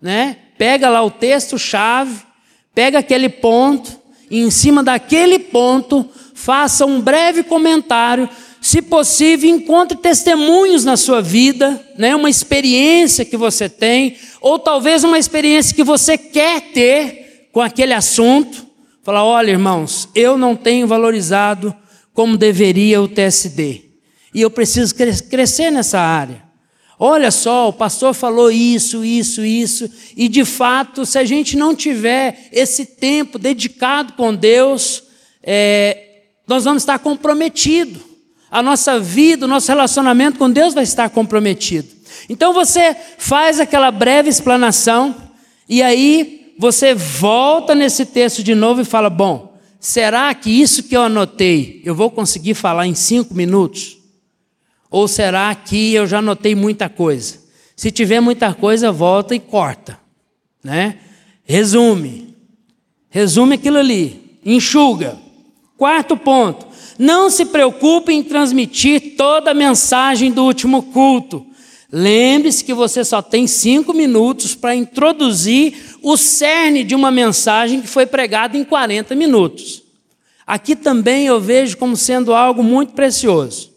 né? 0.00 0.36
Pega 0.56 0.88
lá 0.88 1.02
o 1.02 1.10
texto-chave 1.10 2.30
Pega 2.74 3.00
aquele 3.00 3.28
ponto 3.28 3.98
e, 4.30 4.40
em 4.40 4.50
cima 4.50 4.82
daquele 4.82 5.38
ponto, 5.38 6.08
faça 6.34 6.86
um 6.86 7.00
breve 7.00 7.42
comentário. 7.42 8.28
Se 8.60 8.82
possível, 8.82 9.48
encontre 9.48 9.96
testemunhos 9.96 10.84
na 10.84 10.96
sua 10.96 11.22
vida, 11.22 11.82
né? 11.96 12.14
uma 12.14 12.28
experiência 12.28 13.24
que 13.24 13.36
você 13.36 13.68
tem, 13.68 14.16
ou 14.40 14.58
talvez 14.58 15.02
uma 15.02 15.18
experiência 15.18 15.74
que 15.74 15.82
você 15.82 16.18
quer 16.18 16.60
ter 16.72 17.48
com 17.52 17.60
aquele 17.60 17.94
assunto. 17.94 18.66
Falar: 19.02 19.24
olha, 19.24 19.50
irmãos, 19.50 20.08
eu 20.14 20.36
não 20.36 20.54
tenho 20.54 20.86
valorizado 20.86 21.74
como 22.12 22.36
deveria 22.36 23.00
o 23.00 23.08
TSD, 23.08 23.82
e 24.34 24.42
eu 24.42 24.50
preciso 24.50 24.94
crescer 24.94 25.70
nessa 25.70 25.98
área. 25.98 26.50
Olha 27.02 27.30
só, 27.30 27.70
o 27.70 27.72
pastor 27.72 28.12
falou 28.12 28.50
isso, 28.50 29.02
isso, 29.02 29.42
isso, 29.42 29.90
e 30.14 30.28
de 30.28 30.44
fato, 30.44 31.06
se 31.06 31.18
a 31.18 31.24
gente 31.24 31.56
não 31.56 31.74
tiver 31.74 32.50
esse 32.52 32.84
tempo 32.84 33.38
dedicado 33.38 34.12
com 34.12 34.34
Deus, 34.34 35.04
é, 35.42 36.24
nós 36.46 36.64
vamos 36.64 36.82
estar 36.82 36.98
comprometidos. 36.98 38.09
A 38.50 38.62
nossa 38.62 38.98
vida, 38.98 39.46
o 39.46 39.48
nosso 39.48 39.68
relacionamento 39.68 40.38
com 40.38 40.50
Deus 40.50 40.74
vai 40.74 40.82
estar 40.82 41.08
comprometido. 41.10 41.88
Então 42.28 42.52
você 42.52 42.96
faz 43.18 43.60
aquela 43.60 43.90
breve 43.90 44.28
explanação, 44.28 45.14
e 45.68 45.82
aí 45.82 46.54
você 46.58 46.94
volta 46.94 47.74
nesse 47.74 48.04
texto 48.04 48.42
de 48.42 48.54
novo 48.54 48.80
e 48.80 48.84
fala: 48.84 49.08
bom, 49.08 49.56
será 49.78 50.34
que 50.34 50.50
isso 50.50 50.82
que 50.82 50.96
eu 50.96 51.02
anotei 51.02 51.80
eu 51.84 51.94
vou 51.94 52.10
conseguir 52.10 52.54
falar 52.54 52.86
em 52.86 52.94
cinco 52.94 53.34
minutos? 53.34 53.98
Ou 54.90 55.06
será 55.06 55.54
que 55.54 55.94
eu 55.94 56.06
já 56.06 56.20
notei 56.20 56.54
muita 56.54 56.88
coisa? 56.88 57.38
Se 57.76 57.90
tiver 57.90 58.20
muita 58.20 58.52
coisa, 58.52 58.90
volta 58.90 59.34
e 59.34 59.40
corta, 59.40 59.98
né? 60.62 60.98
Resume. 61.44 62.36
Resume 63.08 63.54
aquilo 63.54 63.78
ali, 63.78 64.38
enxuga. 64.44 65.16
Quarto 65.76 66.16
ponto: 66.16 66.66
não 67.00 67.30
se 67.30 67.46
preocupe 67.46 68.12
em 68.12 68.22
transmitir 68.22 69.16
toda 69.16 69.52
a 69.52 69.54
mensagem 69.54 70.30
do 70.30 70.44
último 70.44 70.82
culto. 70.82 71.46
Lembre-se 71.90 72.62
que 72.62 72.74
você 72.74 73.02
só 73.02 73.22
tem 73.22 73.46
cinco 73.46 73.94
minutos 73.94 74.54
para 74.54 74.76
introduzir 74.76 75.96
o 76.02 76.18
cerne 76.18 76.84
de 76.84 76.94
uma 76.94 77.10
mensagem 77.10 77.80
que 77.80 77.86
foi 77.86 78.04
pregada 78.04 78.54
em 78.58 78.64
40 78.64 79.14
minutos. 79.14 79.82
Aqui 80.46 80.76
também 80.76 81.26
eu 81.26 81.40
vejo 81.40 81.78
como 81.78 81.96
sendo 81.96 82.34
algo 82.34 82.62
muito 82.62 82.92
precioso. 82.92 83.72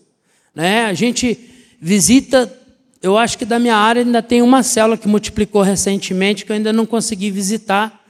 Né? 0.54 0.84
A 0.84 0.94
gente 0.94 1.40
visita, 1.80 2.54
eu 3.02 3.18
acho 3.18 3.38
que 3.38 3.46
da 3.46 3.58
minha 3.58 3.78
área 3.78 4.04
ainda 4.04 4.22
tem 4.22 4.42
uma 4.42 4.62
célula 4.64 4.98
que 4.98 5.08
multiplicou 5.08 5.62
recentemente, 5.62 6.44
que 6.44 6.52
eu 6.52 6.58
ainda 6.58 6.74
não 6.74 6.86
consegui 6.86 7.32
visitar, 7.32 8.04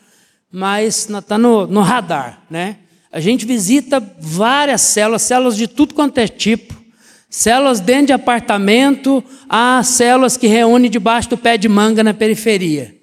mas 0.51 1.08
está 1.08 1.38
no, 1.38 1.67
no 1.67 1.82
radar. 1.82 2.41
Né? 2.50 2.77
A 3.13 3.20
gente 3.20 3.46
visita 3.46 4.03
várias 4.20 4.82
células, 4.82 5.22
células 5.22 5.55
de 5.55 5.67
tudo 5.67 5.93
quanto 5.93 6.17
é 6.17 6.27
tipo, 6.27 6.74
células 7.29 7.79
dentro 7.79 8.08
de 8.08 8.13
apartamento, 8.13 9.24
há 9.48 9.84
células 9.84 10.36
que 10.36 10.48
reúnem 10.48 10.89
debaixo 10.89 11.29
do 11.29 11.38
pé 11.38 11.55
de 11.55 11.70
manga 11.70 12.03
na 12.03 12.12
periferia. 12.12 12.96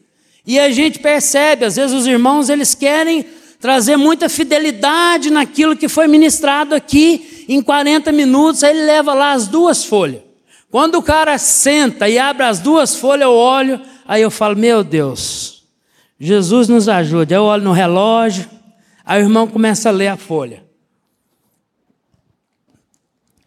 E 0.45 0.59
a 0.59 0.69
gente 0.73 0.99
percebe, 0.99 1.65
às 1.65 1.77
vezes 1.77 1.97
os 1.97 2.09
irmãos 2.09 2.49
eles 2.49 2.75
querem 2.75 3.25
trazer 3.61 3.97
muita 3.97 4.29
fidelidade 4.29 5.31
naquilo 5.31 5.77
que 5.77 5.89
foi 5.89 6.09
ministrado 6.09 6.75
aqui 6.75 7.45
em 7.49 7.63
40 7.63 8.11
minutos, 8.11 8.65
aí 8.65 8.77
ele 8.77 8.87
leva 8.87 9.15
lá 9.15 9.31
as 9.31 9.47
duas 9.47 9.85
folhas. 9.85 10.23
Quando 10.73 10.97
o 10.97 11.03
cara 11.03 11.39
senta 11.39 12.09
e 12.09 12.19
abre 12.19 12.45
as 12.45 12.59
duas 12.59 12.97
folhas, 12.97 13.29
eu 13.29 13.33
olho, 13.33 13.81
aí 14.09 14.23
eu 14.23 14.31
falo: 14.31 14.57
Meu 14.57 14.83
Deus, 14.83 15.63
Jesus 16.19 16.67
nos 16.67 16.89
ajude. 16.89 17.33
Eu 17.33 17.45
olho 17.45 17.63
no 17.63 17.73
relógio, 17.73 18.49
aí 19.11 19.21
o 19.21 19.25
irmão 19.25 19.49
começa 19.49 19.89
a 19.89 19.93
ler 19.93 20.07
a 20.07 20.17
folha. 20.17 20.63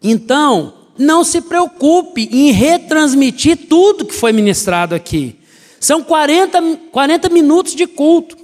Então, 0.01 0.73
não 0.97 1.23
se 1.23 1.39
preocupe 1.39 2.27
em 2.29 2.51
retransmitir 2.51 3.69
tudo 3.69 4.03
que 4.03 4.13
foi 4.13 4.33
ministrado 4.33 4.93
aqui. 4.93 5.39
São 5.79 6.03
40, 6.03 6.61
40 6.91 7.29
minutos 7.29 7.73
de 7.75 7.87
culto. 7.87 8.37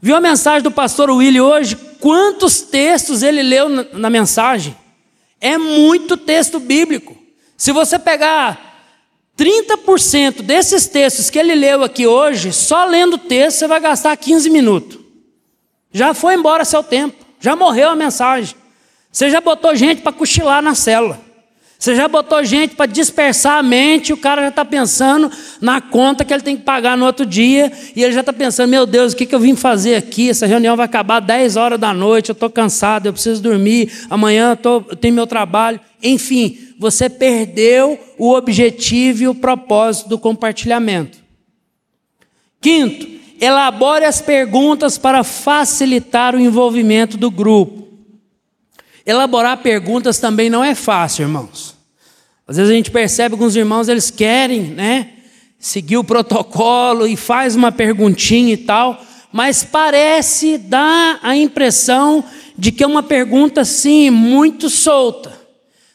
Viu 0.00 0.16
a 0.16 0.20
mensagem 0.20 0.62
do 0.62 0.70
pastor 0.70 1.10
Willy 1.10 1.42
hoje? 1.42 1.76
Quantos 2.00 2.62
textos 2.62 3.22
ele 3.22 3.42
leu 3.42 3.68
na 3.92 4.08
mensagem? 4.08 4.74
É 5.38 5.58
muito 5.58 6.16
texto 6.16 6.58
bíblico. 6.58 7.14
Se 7.54 7.70
você 7.70 7.98
pegar 7.98 8.82
30% 9.36 10.40
desses 10.40 10.86
textos 10.86 11.28
que 11.28 11.38
ele 11.38 11.54
leu 11.54 11.84
aqui 11.84 12.06
hoje, 12.06 12.50
só 12.50 12.86
lendo 12.86 13.16
o 13.16 13.18
texto, 13.18 13.58
você 13.58 13.68
vai 13.68 13.78
gastar 13.78 14.16
15 14.16 14.48
minutos. 14.48 14.95
Já 15.96 16.12
foi 16.12 16.34
embora 16.34 16.62
seu 16.62 16.82
tempo, 16.82 17.24
já 17.40 17.56
morreu 17.56 17.88
a 17.88 17.96
mensagem. 17.96 18.54
Você 19.10 19.30
já 19.30 19.40
botou 19.40 19.74
gente 19.74 20.02
para 20.02 20.12
cochilar 20.12 20.60
na 20.60 20.74
célula. 20.74 21.18
Você 21.78 21.96
já 21.96 22.06
botou 22.06 22.44
gente 22.44 22.74
para 22.74 22.84
dispersar 22.84 23.60
a 23.60 23.62
mente, 23.62 24.12
o 24.12 24.16
cara 24.18 24.42
já 24.42 24.48
está 24.48 24.62
pensando 24.62 25.32
na 25.58 25.80
conta 25.80 26.22
que 26.22 26.34
ele 26.34 26.42
tem 26.42 26.54
que 26.54 26.64
pagar 26.64 26.98
no 26.98 27.06
outro 27.06 27.24
dia, 27.24 27.72
e 27.96 28.04
ele 28.04 28.12
já 28.12 28.20
está 28.20 28.30
pensando: 28.30 28.68
meu 28.68 28.84
Deus, 28.84 29.14
o 29.14 29.16
que, 29.16 29.24
que 29.24 29.34
eu 29.34 29.40
vim 29.40 29.56
fazer 29.56 29.94
aqui? 29.94 30.28
Essa 30.28 30.44
reunião 30.44 30.76
vai 30.76 30.84
acabar 30.84 31.18
10 31.18 31.56
horas 31.56 31.80
da 31.80 31.94
noite, 31.94 32.28
eu 32.28 32.34
estou 32.34 32.50
cansado, 32.50 33.06
eu 33.06 33.12
preciso 33.14 33.40
dormir, 33.40 33.90
amanhã 34.10 34.50
eu, 34.50 34.56
tô, 34.58 34.84
eu 34.90 34.96
tenho 34.96 35.14
meu 35.14 35.26
trabalho. 35.26 35.80
Enfim, 36.02 36.58
você 36.78 37.08
perdeu 37.08 37.98
o 38.18 38.34
objetivo 38.34 39.22
e 39.22 39.28
o 39.28 39.34
propósito 39.34 40.10
do 40.10 40.18
compartilhamento. 40.18 41.16
Quinto, 42.60 43.16
elabore 43.40 44.04
as 44.04 44.20
perguntas 44.20 44.98
para 44.98 45.22
facilitar 45.24 46.34
o 46.34 46.40
envolvimento 46.40 47.16
do 47.16 47.30
grupo. 47.30 47.86
Elaborar 49.04 49.58
perguntas 49.58 50.18
também 50.18 50.50
não 50.50 50.64
é 50.64 50.74
fácil, 50.74 51.22
irmãos. 51.22 51.76
Às 52.46 52.56
vezes 52.56 52.72
a 52.72 52.74
gente 52.74 52.90
percebe 52.90 53.30
que 53.30 53.40
alguns 53.40 53.56
irmãos 53.56 53.88
eles 53.88 54.10
querem, 54.10 54.62
né, 54.62 55.10
seguir 55.58 55.96
o 55.96 56.04
protocolo 56.04 57.06
e 57.06 57.16
faz 57.16 57.56
uma 57.56 57.72
perguntinha 57.72 58.52
e 58.52 58.56
tal, 58.56 59.00
mas 59.32 59.64
parece 59.64 60.58
dar 60.58 61.18
a 61.22 61.36
impressão 61.36 62.24
de 62.56 62.72
que 62.72 62.82
é 62.82 62.86
uma 62.86 63.02
pergunta 63.02 63.64
sim 63.64 64.10
muito 64.10 64.70
solta. 64.70 65.32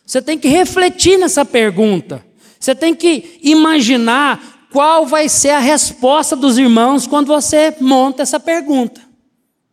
Você 0.06 0.22
tem 0.22 0.38
que 0.38 0.48
refletir 0.48 1.18
nessa 1.18 1.46
pergunta. 1.46 2.24
Você 2.60 2.76
tem 2.76 2.94
que 2.94 3.40
imaginar 3.42 4.61
qual 4.72 5.06
vai 5.06 5.28
ser 5.28 5.50
a 5.50 5.60
resposta 5.60 6.36
dos 6.36 6.58
irmãos 6.58 7.06
quando 7.06 7.28
você 7.28 7.76
monta 7.80 8.24
essa 8.24 8.40
pergunta, 8.40 9.02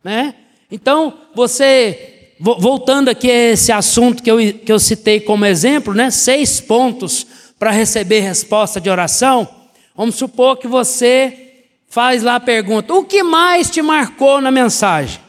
né? 0.03 0.35
Então, 0.71 1.13
você 1.33 2.33
voltando 2.39 3.09
aqui 3.09 3.29
a 3.29 3.51
esse 3.51 3.71
assunto 3.71 4.23
que 4.23 4.31
eu, 4.31 4.37
que 4.37 4.71
eu 4.71 4.79
citei 4.79 5.19
como 5.19 5.45
exemplo, 5.45 5.93
né? 5.93 6.11
Seis 6.11 6.61
pontos 6.61 7.25
para 7.57 7.71
receber 7.71 8.21
resposta 8.21 8.79
de 8.79 8.89
oração. 8.89 9.47
Vamos 9.95 10.15
supor 10.15 10.57
que 10.57 10.67
você 10.67 11.65
faz 11.87 12.23
lá 12.23 12.35
a 12.35 12.39
pergunta: 12.39 12.93
O 12.93 13.03
que 13.03 13.23
mais 13.23 13.69
te 13.69 13.81
marcou 13.81 14.39
na 14.39 14.51
mensagem? 14.51 15.19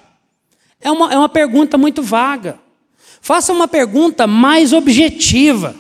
É 0.81 0.91
uma, 0.91 1.13
é 1.13 1.19
uma 1.19 1.29
pergunta 1.29 1.77
muito 1.77 2.03
vaga. 2.03 2.59
Faça 3.21 3.53
uma 3.53 3.69
pergunta 3.69 4.27
mais 4.27 4.73
objetiva. 4.73 5.75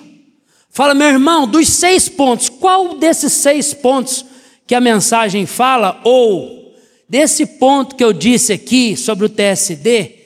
Fala, 0.70 0.94
meu 0.94 1.08
irmão, 1.08 1.46
dos 1.46 1.68
seis 1.68 2.08
pontos, 2.08 2.48
qual 2.48 2.96
desses 2.96 3.32
seis 3.32 3.74
pontos 3.74 4.24
que 4.66 4.74
a 4.74 4.80
mensagem 4.80 5.46
fala, 5.46 6.00
ou 6.04 6.74
desse 7.08 7.44
ponto 7.44 7.96
que 7.96 8.04
eu 8.04 8.12
disse 8.12 8.52
aqui 8.52 8.96
sobre 8.96 9.26
o 9.26 9.28
TSD, 9.28 10.20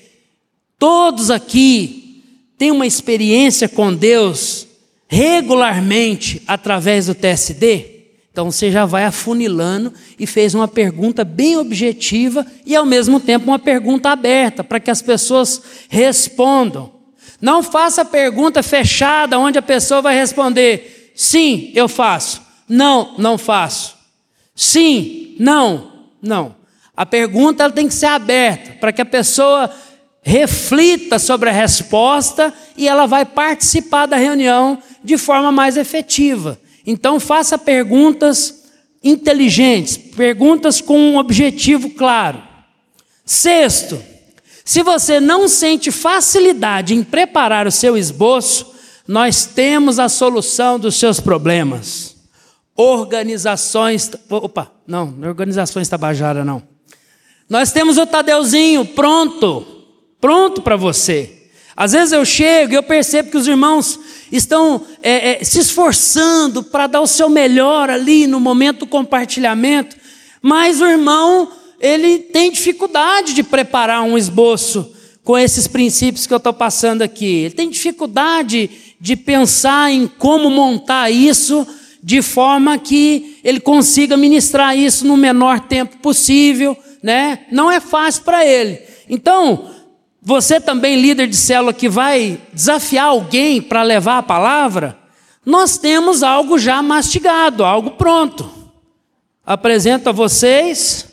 Todos 0.87 1.31
aqui 1.31 2.23
têm 2.59 2.71
uma 2.71 2.87
experiência 2.87 3.69
com 3.69 3.91
Deus 3.95 4.67
regularmente 5.09 6.43
através 6.47 7.07
do 7.07 7.15
TSD? 7.15 7.93
Então 8.31 8.51
você 8.51 8.71
já 8.71 8.85
vai 8.85 9.05
afunilando 9.05 9.95
e 10.19 10.27
fez 10.27 10.55
uma 10.55 10.69
pergunta 10.69 11.25
bem 11.25 11.57
objetiva 11.57 12.45
e 12.67 12.77
ao 12.77 12.85
mesmo 12.85 13.19
tempo 13.19 13.47
uma 13.47 13.59
pergunta 13.59 14.11
aberta 14.11 14.63
para 14.63 14.79
que 14.79 14.91
as 14.91 15.01
pessoas 15.01 15.63
respondam. 15.89 16.93
Não 17.41 17.62
faça 17.62 18.05
pergunta 18.05 18.62
fechada 18.62 19.38
onde 19.38 19.59
a 19.59 19.62
pessoa 19.62 20.03
vai 20.03 20.14
responder: 20.14 21.12
sim, 21.14 21.73
eu 21.75 21.88
faço. 21.88 22.43
Não, 22.69 23.14
não 23.19 23.37
faço. 23.37 23.97
Sim, 24.55 25.37
não, 25.38 25.93
não. 26.23 26.55
A 26.97 27.05
pergunta 27.05 27.64
ela 27.64 27.73
tem 27.73 27.88
que 27.88 27.95
ser 27.95 28.07
aberta 28.07 28.73
para 28.81 28.93
que 28.93 29.03
a 29.03 29.07
pessoa 29.07 29.71
reflita 30.23 31.19
sobre 31.19 31.50
a 31.50 31.53
resposta 31.53 32.53
e 32.76 32.88
ela 32.88 33.07
vai 33.07 33.26
participar 33.26 34.07
da 34.07 34.17
reunião 34.17 34.79
de 35.03 35.19
forma 35.19 35.53
mais 35.53 35.76
efetiva. 35.76 36.59
Então, 36.87 37.21
faça 37.21 37.59
perguntas 37.59 38.64
inteligentes, 39.03 39.97
perguntas 39.97 40.81
com 40.81 40.99
um 40.99 41.18
objetivo 41.18 41.90
claro. 41.90 42.42
Sexto, 43.25 44.03
se 44.64 44.83
você 44.83 45.20
não 45.20 45.46
sente 45.46 45.90
facilidade 45.90 46.94
em 46.94 47.03
preparar 47.03 47.66
o 47.66 47.72
seu 47.72 47.96
esboço, 47.96 48.74
nós 49.07 49.44
temos 49.44 49.98
a 49.98 50.09
solução 50.09 50.79
dos 50.79 50.98
seus 50.98 51.20
problemas. 51.20 52.16
Organizações. 52.74 54.11
Opa, 54.31 54.72
não, 54.87 55.07
não 55.07 55.27
é 55.27 55.29
organizações 55.29 55.88
Tabajara, 55.88 56.44
não. 56.44 56.62
Nós 57.48 57.70
temos 57.70 57.98
o 57.98 58.07
Tadeuzinho 58.07 58.85
pronto 58.87 59.74
pronto 60.24 60.62
para 60.62 60.74
você. 60.74 61.50
Às 61.77 61.92
vezes 61.92 62.12
eu 62.14 62.24
chego 62.24 62.72
e 62.72 62.77
eu 62.77 62.83
percebo 62.83 63.31
que 63.31 63.37
os 63.37 63.46
irmãos 63.46 64.00
estão 64.33 64.81
é, 65.03 65.33
é, 65.33 65.44
se 65.44 65.59
esforçando 65.59 66.62
para 66.62 66.87
dar 66.87 67.03
o 67.03 67.07
seu 67.07 67.29
melhor 67.29 67.90
ali 67.90 68.27
no 68.27 68.40
momento 68.40 68.79
do 68.81 68.87
compartilhamento, 68.87 69.94
mas 70.40 70.81
o 70.81 70.87
irmão 70.87 71.53
ele 71.85 72.18
tem 72.18 72.51
dificuldade 72.51 73.35
de 73.35 73.42
preparar 73.42 74.03
um 74.03 74.16
esboço 74.16 74.90
com 75.23 75.37
esses 75.37 75.66
princípios 75.66 76.27
que 76.27 76.33
eu 76.33 76.38
estou 76.38 76.55
passando 76.55 77.03
aqui. 77.03 77.27
Ele 77.27 77.55
tem 77.55 77.68
dificuldade 77.68 78.70
de 78.99 79.14
pensar 79.14 79.90
em 79.90 80.07
como 80.07 80.49
montar 80.49 81.11
isso 81.11 81.66
de 82.03 82.23
forma 82.23 82.79
que 82.79 83.38
ele 83.44 83.61
consiga 83.61 84.16
ministrar 84.16 84.75
isso 84.75 85.07
no 85.07 85.14
menor 85.14 85.61
tempo 85.61 85.99
possível, 85.99 86.75
né? 87.03 87.40
Não 87.53 87.70
é 87.70 87.81
fácil 87.81 88.23
para 88.23 88.47
ele. 88.47 88.81
Então, 89.07 89.70
você 90.23 90.59
também, 90.59 90.99
líder 90.99 91.27
de 91.27 91.37
célula, 91.37 91.75
que 91.75 91.88
vai 91.88 92.40
desafiar 92.51 93.09
alguém 93.09 93.61
para 93.61 93.83
levar 93.83 94.16
a 94.16 94.23
palavra, 94.23 94.99
nós 95.44 95.77
temos 95.77 96.23
algo 96.23 96.59
já 96.59 96.83
mastigado, 96.83 97.62
algo 97.62 97.90
pronto. 97.90 98.51
Apresento 99.44 100.09
a 100.09 100.12
vocês, 100.12 101.12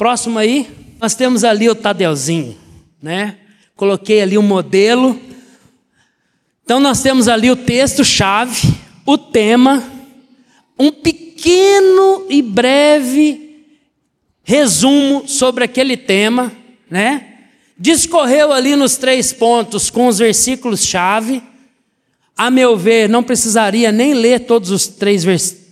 próximo 0.00 0.38
aí, 0.38 0.66
nós 0.98 1.14
temos 1.14 1.44
ali 1.44 1.68
o 1.68 1.74
Tadeuzinho, 1.74 2.56
né? 3.02 3.36
Coloquei 3.76 4.22
ali 4.22 4.38
o 4.38 4.40
um 4.40 4.42
modelo. 4.42 5.20
Então 6.64 6.80
nós 6.80 7.02
temos 7.02 7.28
ali 7.28 7.50
o 7.50 7.56
texto-chave, 7.56 8.62
o 9.04 9.18
tema, 9.18 9.84
um 10.78 10.90
pequeno 10.90 12.24
e 12.30 12.40
breve 12.40 13.66
resumo 14.42 15.28
sobre 15.28 15.64
aquele 15.64 15.98
tema, 15.98 16.50
né? 16.88 17.26
discorreu 17.78 18.54
ali 18.54 18.76
nos 18.76 18.96
três 18.96 19.34
pontos 19.34 19.90
com 19.90 20.06
os 20.06 20.16
versículos-chave. 20.16 21.42
A 22.34 22.50
meu 22.50 22.74
ver, 22.74 23.06
não 23.06 23.22
precisaria 23.22 23.92
nem 23.92 24.14
ler 24.14 24.46
todos 24.46 24.70
os 24.70 24.86
três, 24.86 25.26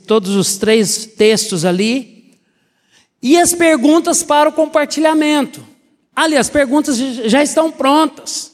todos 0.07 0.37
os 0.37 0.59
três 0.59 1.07
textos 1.07 1.65
ali. 1.65 2.18
E 3.23 3.37
as 3.37 3.53
perguntas 3.53 4.23
para 4.23 4.49
o 4.49 4.53
compartilhamento. 4.53 5.65
Ali, 6.15 6.37
as 6.37 6.49
perguntas 6.49 6.97
já 6.97 7.43
estão 7.43 7.71
prontas. 7.71 8.53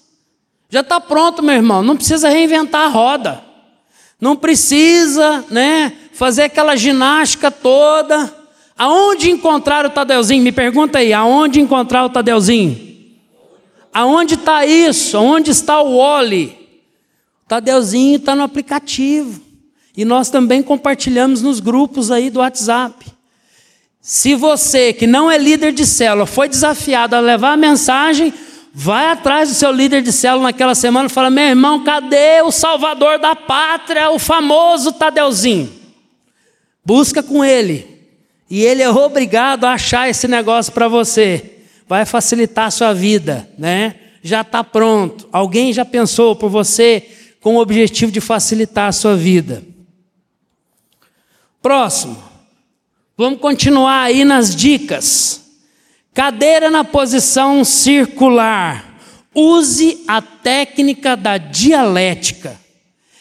Já 0.68 0.81
está 0.81 1.00
pronto, 1.00 1.42
meu 1.42 1.55
irmão. 1.55 1.83
Não 1.83 1.96
precisa 1.96 2.29
reinventar 2.29 2.83
a 2.83 2.88
roda. 2.88 3.42
Não 4.20 4.37
precisa, 4.37 5.44
né, 5.50 5.92
fazer 6.12 6.44
aquela 6.44 6.77
ginástica 6.77 7.50
toda. 7.50 8.33
Aonde 8.77 9.31
encontrar 9.31 9.87
o 9.87 9.90
Tadeuzinho? 9.90 10.42
Me 10.42 10.50
pergunta 10.50 10.98
aí, 10.98 11.12
aonde 11.12 11.61
encontrar 11.61 12.05
o 12.05 12.11
Tadeuzinho? 12.11 12.94
Aonde 13.92 14.35
está 14.35 14.66
isso? 14.66 15.16
Onde 15.18 15.53
está 15.53 15.81
o 15.81 15.94
Oli? 15.94 16.59
O 17.44 17.48
Tadeuzinho 17.48 18.16
está 18.16 18.35
no 18.35 18.42
aplicativo. 18.42 19.40
E 19.96 20.05
nós 20.05 20.29
também 20.29 20.62
compartilhamos 20.62 21.40
nos 21.40 21.61
grupos 21.61 22.11
aí 22.11 22.31
do 22.31 22.40
WhatsApp. 22.40 23.13
Se 24.06 24.34
você, 24.34 24.92
que 24.92 25.06
não 25.06 25.30
é 25.30 25.38
líder 25.38 25.72
de 25.72 25.86
célula, 25.86 26.26
foi 26.26 26.46
desafiado 26.46 27.16
a 27.16 27.20
levar 27.20 27.52
a 27.54 27.56
mensagem, 27.56 28.34
vai 28.70 29.06
atrás 29.06 29.48
do 29.48 29.54
seu 29.54 29.72
líder 29.72 30.02
de 30.02 30.12
célula 30.12 30.42
naquela 30.42 30.74
semana 30.74 31.06
e 31.06 31.10
fala: 31.10 31.30
meu 31.30 31.44
irmão, 31.44 31.82
cadê 31.82 32.42
o 32.42 32.52
salvador 32.52 33.18
da 33.18 33.34
pátria, 33.34 34.10
o 34.10 34.18
famoso 34.18 34.92
Tadeuzinho? 34.92 35.72
Busca 36.84 37.22
com 37.22 37.42
ele. 37.42 37.98
E 38.50 38.62
ele 38.62 38.82
é 38.82 38.90
obrigado 38.90 39.64
a 39.64 39.72
achar 39.72 40.06
esse 40.06 40.28
negócio 40.28 40.70
para 40.70 40.86
você 40.86 41.52
vai 41.88 42.04
facilitar 42.04 42.66
a 42.66 42.70
sua 42.70 42.92
vida, 42.92 43.48
né? 43.56 43.94
Já 44.22 44.42
está 44.42 44.62
pronto. 44.62 45.26
Alguém 45.32 45.72
já 45.72 45.84
pensou 45.84 46.36
por 46.36 46.50
você 46.50 47.08
com 47.40 47.56
o 47.56 47.58
objetivo 47.58 48.12
de 48.12 48.20
facilitar 48.20 48.88
a 48.88 48.92
sua 48.92 49.16
vida. 49.16 49.62
Próximo. 51.62 52.34
Vamos 53.16 53.38
continuar 53.38 54.03
aí 54.03 54.24
nas 54.24 54.57
dicas. 54.57 55.40
Cadeira 56.12 56.68
na 56.68 56.83
posição 56.83 57.64
circular. 57.64 58.92
Use 59.33 60.03
a 60.09 60.20
técnica 60.20 61.16
da 61.16 61.38
dialética. 61.38 62.59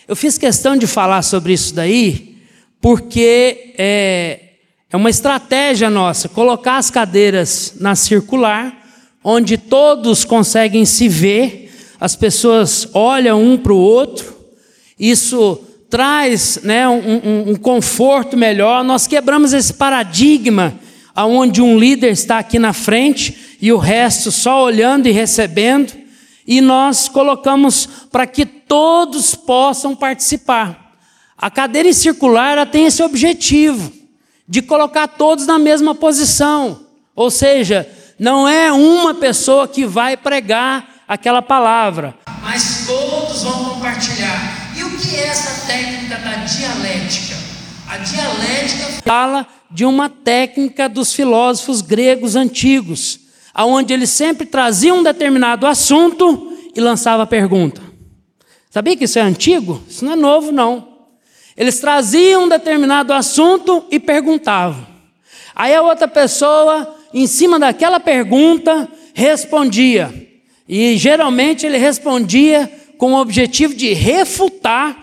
Eu 0.08 0.16
fiz 0.16 0.36
questão 0.36 0.76
de 0.76 0.88
falar 0.88 1.22
sobre 1.22 1.54
isso 1.54 1.76
daí, 1.76 2.40
porque 2.82 3.76
é, 3.78 4.40
é 4.90 4.98
uma 4.98 5.12
estratégia 5.12 5.92
nossa 5.92 6.28
colocar 6.28 6.78
as 6.78 6.90
cadeiras 6.90 7.76
na 7.80 7.96
circular, 7.96 8.76
onde 9.24 9.60
todos 9.60 10.26
conseguem 10.26 10.86
se 10.86 11.08
ver, 11.08 11.72
as 12.00 12.16
pessoas 12.16 12.90
olham 12.96 13.44
um 13.44 13.60
para 13.60 13.74
o 13.74 13.78
outro, 13.78 14.36
isso 15.00 15.64
traz 15.94 16.58
né, 16.64 16.90
um, 16.90 17.22
um, 17.24 17.52
um 17.52 17.56
conforto 17.56 18.36
melhor. 18.36 18.84
Nós 18.84 19.06
quebramos 19.06 19.54
esse 19.54 19.76
paradigma 19.76 20.74
onde 21.16 21.62
um 21.62 21.78
líder 21.78 22.12
está 22.12 22.40
aqui 22.40 22.58
na 22.58 22.74
frente 22.74 23.56
e 23.62 23.72
o 23.72 23.78
resto 23.78 24.32
só 24.32 24.64
olhando 24.64 25.06
e 25.06 25.12
recebendo, 25.12 25.94
e 26.48 26.62
nós 26.62 27.08
colocamos 27.08 27.88
para 28.12 28.26
que 28.26 28.44
todos 28.44 29.36
possam 29.36 29.96
participar. 29.96 30.96
A 31.38 31.52
cadeira 31.52 31.94
circular 31.94 32.54
ela 32.54 32.66
tem 32.66 32.88
esse 32.88 33.04
objetivo 33.04 33.94
de 34.50 34.64
colocar 34.64 35.08
todos 35.08 35.46
na 35.46 35.60
mesma 35.60 35.94
posição, 35.94 36.88
ou 37.16 37.30
seja, 37.30 37.88
não 38.18 38.50
é 38.50 38.72
uma 38.72 39.14
pessoa 39.14 39.68
que 39.68 39.86
vai 39.86 40.18
pregar 40.18 41.04
aquela 41.08 41.44
palavra, 41.44 42.16
mas 42.42 42.88
todos 42.88 43.44
vão 43.44 43.66
compartilhar 43.66 44.63
que 45.04 45.16
é 45.16 45.28
essa 45.28 45.68
técnica 45.68 46.18
da 46.18 46.36
dialética? 46.46 47.36
A 47.90 47.98
dialética 47.98 49.02
fala 49.04 49.46
de 49.70 49.86
uma 49.86 50.10
técnica 50.10 50.88
dos 50.88 51.14
filósofos 51.14 51.82
gregos 51.82 52.36
antigos, 52.36 53.20
aonde 53.54 53.94
eles 53.94 54.10
sempre 54.10 54.46
traziam 54.46 55.00
um 55.00 55.04
determinado 55.04 55.68
assunto 55.68 56.54
e 56.74 56.80
lançava 56.80 57.24
a 57.24 57.28
pergunta. 57.28 57.82
Sabia 58.70 58.96
que 58.96 59.04
isso 59.04 59.20
é 59.20 59.22
antigo? 59.22 59.84
Isso 59.88 60.06
não 60.06 60.14
é 60.14 60.16
novo, 60.16 60.52
não. 60.52 60.88
Eles 61.56 61.80
traziam 61.80 62.46
um 62.46 62.50
determinado 62.50 63.14
assunto 63.14 63.86
e 63.92 64.00
perguntavam. 64.00 64.88
Aí 65.54 65.76
a 65.76 65.84
outra 65.84 66.08
pessoa, 66.08 66.96
em 67.14 67.28
cima 67.28 67.60
daquela 67.60 68.00
pergunta, 68.00 68.90
respondia. 69.14 70.12
E 70.68 70.98
geralmente 70.98 71.66
ele 71.66 71.78
respondia 71.78 72.72
com 73.04 73.12
o 73.12 73.20
objetivo 73.20 73.76
de 73.76 73.92
refutar 73.92 74.96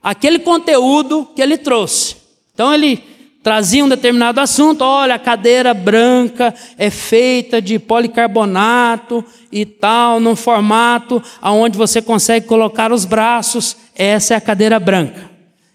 aquele 0.00 0.38
conteúdo 0.38 1.28
que 1.34 1.42
ele 1.42 1.58
trouxe. 1.58 2.14
Então 2.54 2.72
ele 2.72 3.02
trazia 3.42 3.84
um 3.84 3.88
determinado 3.88 4.40
assunto, 4.40 4.82
olha, 4.82 5.16
a 5.16 5.18
cadeira 5.18 5.74
branca 5.74 6.54
é 6.78 6.88
feita 6.88 7.60
de 7.60 7.80
policarbonato 7.80 9.24
e 9.50 9.66
tal, 9.66 10.20
num 10.20 10.36
formato 10.36 11.20
aonde 11.40 11.76
você 11.76 12.00
consegue 12.00 12.46
colocar 12.46 12.92
os 12.92 13.04
braços, 13.04 13.76
essa 13.92 14.34
é 14.34 14.36
a 14.36 14.40
cadeira 14.40 14.78
branca. 14.78 15.28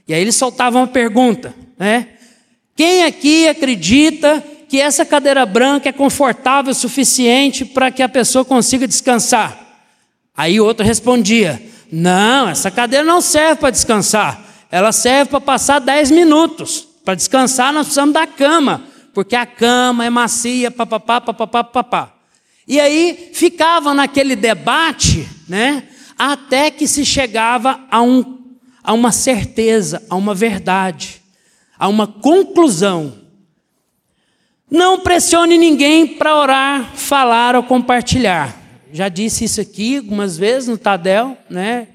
E 0.08 0.13
aí 0.13 0.21
ele 0.21 0.32
soltava 0.32 0.77
uma 0.77 0.88
pergunta, 0.88 1.53
né? 1.77 2.08
Quem 2.77 3.03
aqui 3.03 3.45
acredita 3.45 4.41
que 4.69 4.80
essa 4.80 5.03
cadeira 5.03 5.45
branca 5.45 5.89
é 5.89 5.91
confortável 5.91 6.71
o 6.71 6.73
suficiente 6.73 7.65
para 7.65 7.91
que 7.91 8.01
a 8.01 8.08
pessoa 8.08 8.45
consiga 8.45 8.88
descansar? 8.88 9.66
Aí 10.38 10.62
o 10.62 10.65
outro 10.65 10.86
respondia: 10.86 11.60
Não, 11.91 12.47
essa 12.47 12.69
cadeira 12.69 13.04
não 13.04 13.19
serve 13.19 13.60
para 13.60 13.71
descansar. 13.71 14.45
Ela 14.69 14.91
serve 14.91 15.32
para 15.32 15.41
passar 15.41 15.80
10 15.80 16.12
minutos. 16.12 16.88
Para 17.04 17.15
descansar, 17.15 17.73
nós 17.73 17.88
precisamos 17.88 18.13
da 18.13 18.28
cama, 18.28 18.84
porque 19.13 19.36
a 19.36 19.45
cama 19.45 20.06
é 20.06 20.10
macia, 20.10 20.69
papapá, 20.69 21.19
papapá, 21.19 21.63
papapá. 21.63 22.13
E 22.67 22.80
aí 22.80 23.32
ficava 23.34 23.93
naquele 23.93 24.36
debate, 24.36 25.28
né? 25.47 25.84
Até 26.17 26.69
que 26.69 26.88
se 26.88 27.06
chegava 27.06 27.80
a, 27.89 28.02
um, 28.02 28.43
a 28.84 28.93
uma 28.93 29.12
certeza, 29.12 30.04
a 30.10 30.15
uma 30.15 30.36
verdade, 30.36 31.21
a 31.80 31.88
uma 31.88 32.06
conclusão. 32.06 33.13
Não 34.69 35.00
pressione 35.00 35.58
ninguém 35.58 36.06
para 36.06 36.36
orar, 36.36 36.91
falar 36.93 37.56
ou 37.56 37.63
compartilhar 37.63 38.66
já 38.91 39.10
disse 39.10 39.45
isso 39.45 39.62
aqui 39.62 39.97
algumas 39.97 40.38
vezes 40.38 40.67
no 40.69 40.78
Tadel, 40.78 41.38
né? 41.50 41.88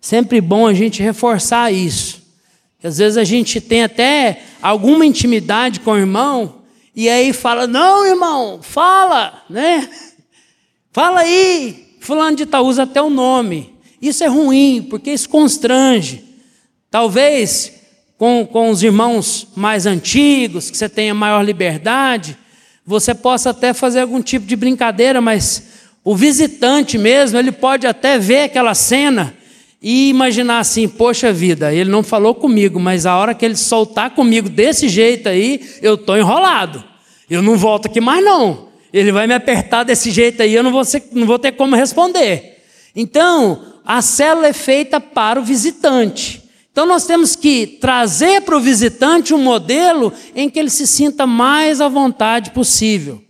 Sempre 0.00 0.40
bom 0.40 0.66
a 0.66 0.74
gente 0.74 1.02
reforçar 1.02 1.72
isso. 1.72 2.22
Às 2.82 2.98
vezes 2.98 3.18
a 3.18 3.24
gente 3.24 3.60
tem 3.60 3.82
até 3.82 4.42
alguma 4.62 5.04
intimidade 5.04 5.80
com 5.80 5.92
o 5.92 5.98
irmão 5.98 6.62
e 6.94 7.08
aí 7.08 7.32
fala: 7.32 7.66
"Não, 7.66 8.06
irmão, 8.06 8.60
fala", 8.62 9.44
né? 9.50 9.88
Fala 10.92 11.20
aí. 11.20 11.96
Fulano 12.00 12.36
de 12.36 12.46
tal 12.46 12.64
usa 12.64 12.84
até 12.84 13.00
o 13.00 13.10
nome. 13.10 13.74
Isso 14.00 14.24
é 14.24 14.26
ruim, 14.26 14.86
porque 14.88 15.12
isso 15.12 15.28
constrange. 15.28 16.24
Talvez 16.90 17.72
com, 18.16 18.46
com 18.46 18.70
os 18.70 18.82
irmãos 18.82 19.48
mais 19.54 19.86
antigos, 19.86 20.70
que 20.70 20.76
você 20.76 20.88
tenha 20.88 21.14
maior 21.14 21.42
liberdade, 21.42 22.36
você 22.84 23.14
possa 23.14 23.50
até 23.50 23.72
fazer 23.72 24.00
algum 24.00 24.20
tipo 24.20 24.46
de 24.46 24.56
brincadeira, 24.56 25.20
mas 25.20 25.62
o 26.02 26.16
visitante 26.16 26.96
mesmo, 26.96 27.38
ele 27.38 27.52
pode 27.52 27.86
até 27.86 28.18
ver 28.18 28.44
aquela 28.44 28.74
cena 28.74 29.34
e 29.82 30.08
imaginar 30.08 30.60
assim: 30.60 30.88
poxa 30.88 31.32
vida, 31.32 31.72
ele 31.72 31.90
não 31.90 32.02
falou 32.02 32.34
comigo, 32.34 32.80
mas 32.80 33.06
a 33.06 33.16
hora 33.16 33.34
que 33.34 33.44
ele 33.44 33.56
soltar 33.56 34.10
comigo 34.10 34.48
desse 34.48 34.88
jeito 34.88 35.28
aí, 35.28 35.60
eu 35.82 35.94
estou 35.94 36.16
enrolado. 36.16 36.82
Eu 37.28 37.42
não 37.42 37.56
volto 37.56 37.86
aqui 37.86 38.00
mais 38.00 38.24
não. 38.24 38.68
Ele 38.92 39.12
vai 39.12 39.26
me 39.26 39.34
apertar 39.34 39.84
desse 39.84 40.10
jeito 40.10 40.42
aí, 40.42 40.52
eu 40.52 40.62
não 40.62 40.72
vou, 40.72 40.84
ser, 40.84 41.04
não 41.12 41.26
vou 41.26 41.38
ter 41.38 41.52
como 41.52 41.76
responder. 41.76 42.58
Então, 42.94 43.64
a 43.84 44.02
célula 44.02 44.48
é 44.48 44.52
feita 44.52 44.98
para 45.00 45.38
o 45.38 45.44
visitante. 45.44 46.42
Então, 46.72 46.86
nós 46.86 47.06
temos 47.06 47.36
que 47.36 47.66
trazer 47.66 48.42
para 48.42 48.56
o 48.56 48.60
visitante 48.60 49.32
um 49.32 49.38
modelo 49.38 50.12
em 50.34 50.50
que 50.50 50.58
ele 50.58 50.70
se 50.70 50.86
sinta 50.86 51.26
mais 51.26 51.80
à 51.80 51.88
vontade 51.88 52.50
possível. 52.50 53.22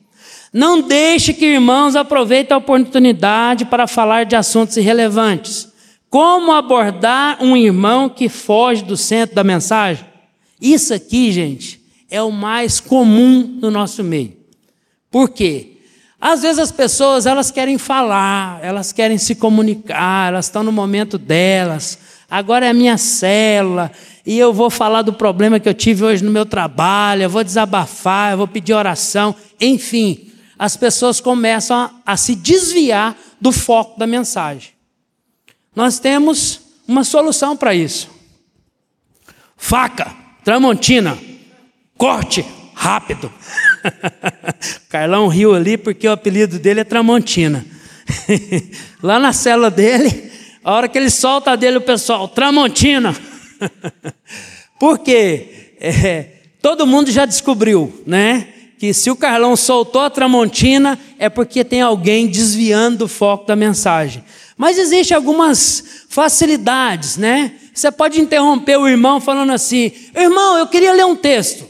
Não 0.53 0.83
deixe 0.83 1.33
que 1.33 1.45
irmãos 1.45 1.95
aproveitem 1.95 2.55
a 2.55 2.59
oportunidade 2.59 3.65
para 3.65 3.87
falar 3.87 4.25
de 4.25 4.35
assuntos 4.35 4.77
irrelevantes. 4.77 5.69
Como 6.09 6.51
abordar 6.51 7.39
um 7.41 7.57
irmão 7.57 8.09
que 8.09 8.29
foge 8.29 8.83
do 8.83 8.97
centro 8.97 9.37
da 9.37 9.45
mensagem? 9.45 10.05
Isso 10.61 10.93
aqui, 10.93 11.31
gente, 11.31 11.81
é 12.11 12.21
o 12.21 12.33
mais 12.33 12.81
comum 12.81 13.59
no 13.61 13.71
nosso 13.71 14.03
meio. 14.03 14.37
Por 15.09 15.29
quê? 15.29 15.77
Às 16.21 16.43
vezes 16.43 16.59
as 16.59 16.73
pessoas 16.73 17.27
elas 17.27 17.53
querem 17.53 17.79
falar, 17.79 18.59
elas 18.61 18.93
querem 18.93 19.19
se 19.19 19.37
comunicar, 19.37 20.33
elas 20.33 20.47
estão 20.47 20.65
no 20.65 20.73
momento 20.73 21.17
delas. 21.17 21.97
Agora 22.29 22.67
é 22.67 22.71
a 22.71 22.75
minha 22.75 22.99
célula 22.99 23.91
e 24.27 24.37
eu 24.37 24.53
vou 24.53 24.69
falar 24.69 25.03
do 25.03 25.13
problema 25.13 25.61
que 25.61 25.69
eu 25.69 25.75
tive 25.75 26.05
hoje 26.05 26.25
no 26.25 26.31
meu 26.31 26.45
trabalho, 26.45 27.23
eu 27.23 27.31
vou 27.31 27.45
desabafar, 27.45 28.33
eu 28.33 28.39
vou 28.39 28.49
pedir 28.49 28.75
oração, 28.75 29.35
enfim 29.61 30.30
as 30.61 30.77
pessoas 30.77 31.23
começam 31.23 31.75
a, 31.75 32.13
a 32.13 32.17
se 32.19 32.35
desviar 32.35 33.17
do 33.41 33.51
foco 33.51 33.99
da 33.99 34.07
mensagem. 34.07 34.73
Nós 35.75 35.99
temos 35.99 36.61
uma 36.87 37.03
solução 37.03 37.57
para 37.57 37.75
isso. 37.75 38.11
Faca, 39.57 40.15
Tramontina, 40.45 41.17
corte 41.97 42.45
rápido. 42.75 43.33
Carlão 44.91 45.29
riu 45.29 45.55
ali 45.55 45.79
porque 45.79 46.07
o 46.07 46.13
apelido 46.13 46.59
dele 46.59 46.81
é 46.81 46.85
Tramontina. 46.85 47.65
Lá 49.03 49.19
na 49.19 49.33
cela 49.33 49.71
dele, 49.71 50.31
a 50.63 50.75
hora 50.75 50.89
que 50.91 50.99
ele 50.99 51.09
solta 51.09 51.57
dele, 51.57 51.79
o 51.79 51.81
pessoal, 51.81 52.29
Tramontina. 52.29 53.17
porque 54.79 55.73
é, 55.81 56.27
todo 56.61 56.87
mundo 56.87 57.11
já 57.11 57.25
descobriu, 57.25 58.03
né? 58.07 58.60
Que 58.81 58.95
se 58.95 59.11
o 59.11 59.15
Carlão 59.15 59.57
soltou 59.57 60.01
a 60.01 60.09
Tramontina 60.09 60.99
é 61.19 61.29
porque 61.29 61.63
tem 61.63 61.83
alguém 61.83 62.27
desviando 62.27 63.05
o 63.05 63.09
foco 63.09 63.47
da 63.47 63.55
mensagem. 63.55 64.25
Mas 64.57 64.79
existem 64.79 65.15
algumas 65.15 66.07
facilidades, 66.09 67.19
né? 67.19 67.53
Você 67.75 67.93
pode 67.93 68.19
interromper 68.19 68.79
o 68.79 68.89
irmão 68.89 69.21
falando 69.21 69.53
assim: 69.53 69.93
irmão, 70.17 70.57
eu 70.57 70.67
queria 70.67 70.95
ler 70.95 71.05
um 71.05 71.15
texto. 71.15 71.69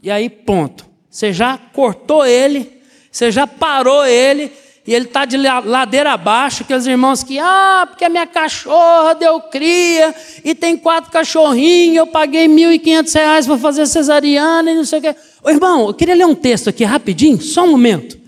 E 0.00 0.08
aí, 0.12 0.30
ponto. 0.30 0.86
Você 1.10 1.32
já 1.32 1.58
cortou 1.58 2.24
ele, 2.24 2.80
você 3.10 3.32
já 3.32 3.48
parou 3.48 4.06
ele, 4.06 4.52
e 4.86 4.94
ele 4.94 5.06
está 5.06 5.24
de 5.24 5.36
ladeira 5.36 6.12
abaixo, 6.12 6.62
aqueles 6.62 6.86
irmãos 6.86 7.22
que, 7.22 7.38
ah, 7.38 7.86
porque 7.88 8.04
a 8.04 8.08
minha 8.08 8.26
cachorra 8.26 9.14
deu 9.14 9.40
cria, 9.40 10.14
e 10.44 10.54
tem 10.54 10.76
quatro 10.76 11.10
cachorrinhos, 11.10 11.96
eu 11.96 12.06
paguei 12.06 12.48
quinhentos 12.78 13.12
reais 13.12 13.46
para 13.46 13.56
fazer 13.58 13.86
cesariana 13.86 14.70
e 14.70 14.74
não 14.74 14.84
sei 14.84 14.98
o 14.98 15.02
quê. 15.02 15.16
Ô, 15.44 15.50
irmão, 15.50 15.88
eu 15.88 15.94
queria 15.94 16.14
ler 16.14 16.24
um 16.26 16.34
texto 16.34 16.70
aqui 16.70 16.84
rapidinho, 16.84 17.38
só 17.38 17.64
um 17.64 17.72
momento. 17.72 18.18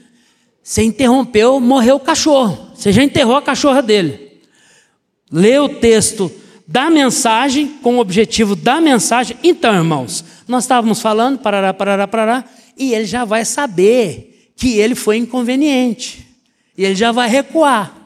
Você 0.63 0.83
interrompeu, 0.83 1.59
morreu 1.59 1.97
o 1.97 2.01
cachorro. 2.01 2.73
Você 2.75 2.93
já 2.93 3.03
enterrou 3.03 3.37
a 3.37 3.43
cachorra 3.43 3.81
dele. 3.81 4.43
Lê 5.33 5.59
o 5.59 5.67
texto 5.67 6.31
da 6.69 6.91
mensagem, 6.91 7.69
com 7.83 7.97
o 7.97 8.01
objetivo 8.01 8.55
da 8.55 8.83
mensagem. 8.83 9.35
Então, 9.43 9.75
irmãos, 9.75 10.23
nós 10.47 10.65
estávamos 10.65 11.01
falando, 11.01 11.39
parará, 11.39 11.73
parará, 11.73 12.07
parará, 12.07 12.45
e 12.77 12.93
ele 12.93 13.07
já 13.07 13.25
vai 13.25 13.47
saber 13.47 14.53
que 14.55 14.77
ele 14.79 14.95
foi 14.95 15.17
inconveniente. 15.17 16.27
E 16.77 16.85
ele 16.85 16.95
já 16.95 17.13
vai 17.13 17.31
recuar. 17.31 17.97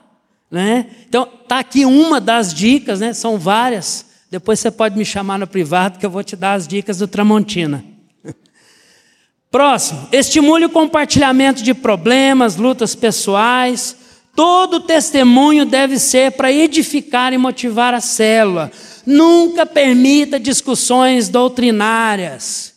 Né? 0.49 0.87
Então, 1.09 1.27
está 1.43 1.59
aqui 1.59 1.85
uma 1.85 2.21
das 2.21 2.55
dicas, 2.55 3.01
né? 3.01 3.13
são 3.13 3.39
várias. 3.39 4.07
Depois 4.31 4.61
você 4.61 4.71
pode 4.71 4.97
me 4.97 5.05
chamar 5.05 5.37
no 5.37 5.49
privado 5.49 5.99
que 5.99 6.07
eu 6.07 6.11
vou 6.11 6.23
te 6.23 6.37
dar 6.37 6.53
as 6.53 6.69
dicas 6.69 6.99
do 6.99 7.09
Tramontina. 7.09 7.85
Próximo, 9.51 10.09
estimule 10.13 10.67
o 10.67 10.71
compartilhamento 10.71 11.61
de 11.61 11.75
problemas, 11.75 12.55
lutas 12.55 12.95
pessoais. 12.95 13.97
Todo 14.37 14.79
testemunho 14.79 15.67
deve 15.67 15.99
ser 15.99 16.33
para 16.33 16.53
edificar 16.53 17.33
e 17.33 17.39
motivar 17.39 17.93
a 17.93 18.01
célula. 18.01 18.71
Nunca 19.05 19.67
permita 19.67 20.39
discussões 20.39 21.29
doutrinárias. 21.29 22.75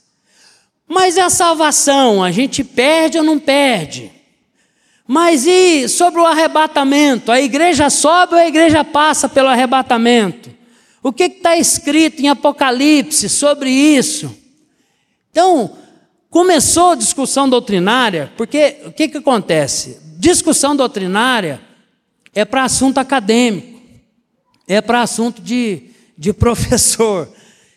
Mas 0.88 1.16
é 1.16 1.22
a 1.22 1.30
salvação, 1.30 2.24
a 2.24 2.32
gente 2.32 2.64
perde 2.64 3.20
ou 3.20 3.24
não 3.24 3.38
perde? 3.38 4.12
Mas 5.08 5.46
e 5.46 5.88
sobre 5.88 6.22
o 6.22 6.26
arrebatamento? 6.26 7.32
A 7.32 7.40
igreja 7.40 7.90
sobe 7.92 8.34
ou 8.34 8.40
a 8.40 8.48
igreja 8.48 8.84
passa 8.84 9.30
pelo 9.30 9.48
arrebatamento? 9.48 10.50
O 11.04 11.14
que 11.14 11.26
está 11.26 11.56
escrito 11.56 12.22
em 12.22 12.30
Apocalipse 12.30 13.30
sobre 13.30 13.70
isso? 13.70 14.36
Então, 15.30 15.83
começou 16.34 16.94
a 16.94 16.96
discussão 16.96 17.48
doutrinária, 17.48 18.34
porque 18.36 18.78
o 18.88 18.92
que, 18.92 19.08
que 19.08 19.18
acontece? 19.20 20.00
Discussão 20.18 20.76
doutrinária 20.76 21.62
é 22.34 22.44
para 22.44 22.64
assunto 22.64 22.98
acadêmico, 22.98 23.80
é 24.68 24.82
para 24.82 25.04
assunto 25.04 25.40
de, 25.40 25.92
de 26.18 26.34
professor. 26.34 27.30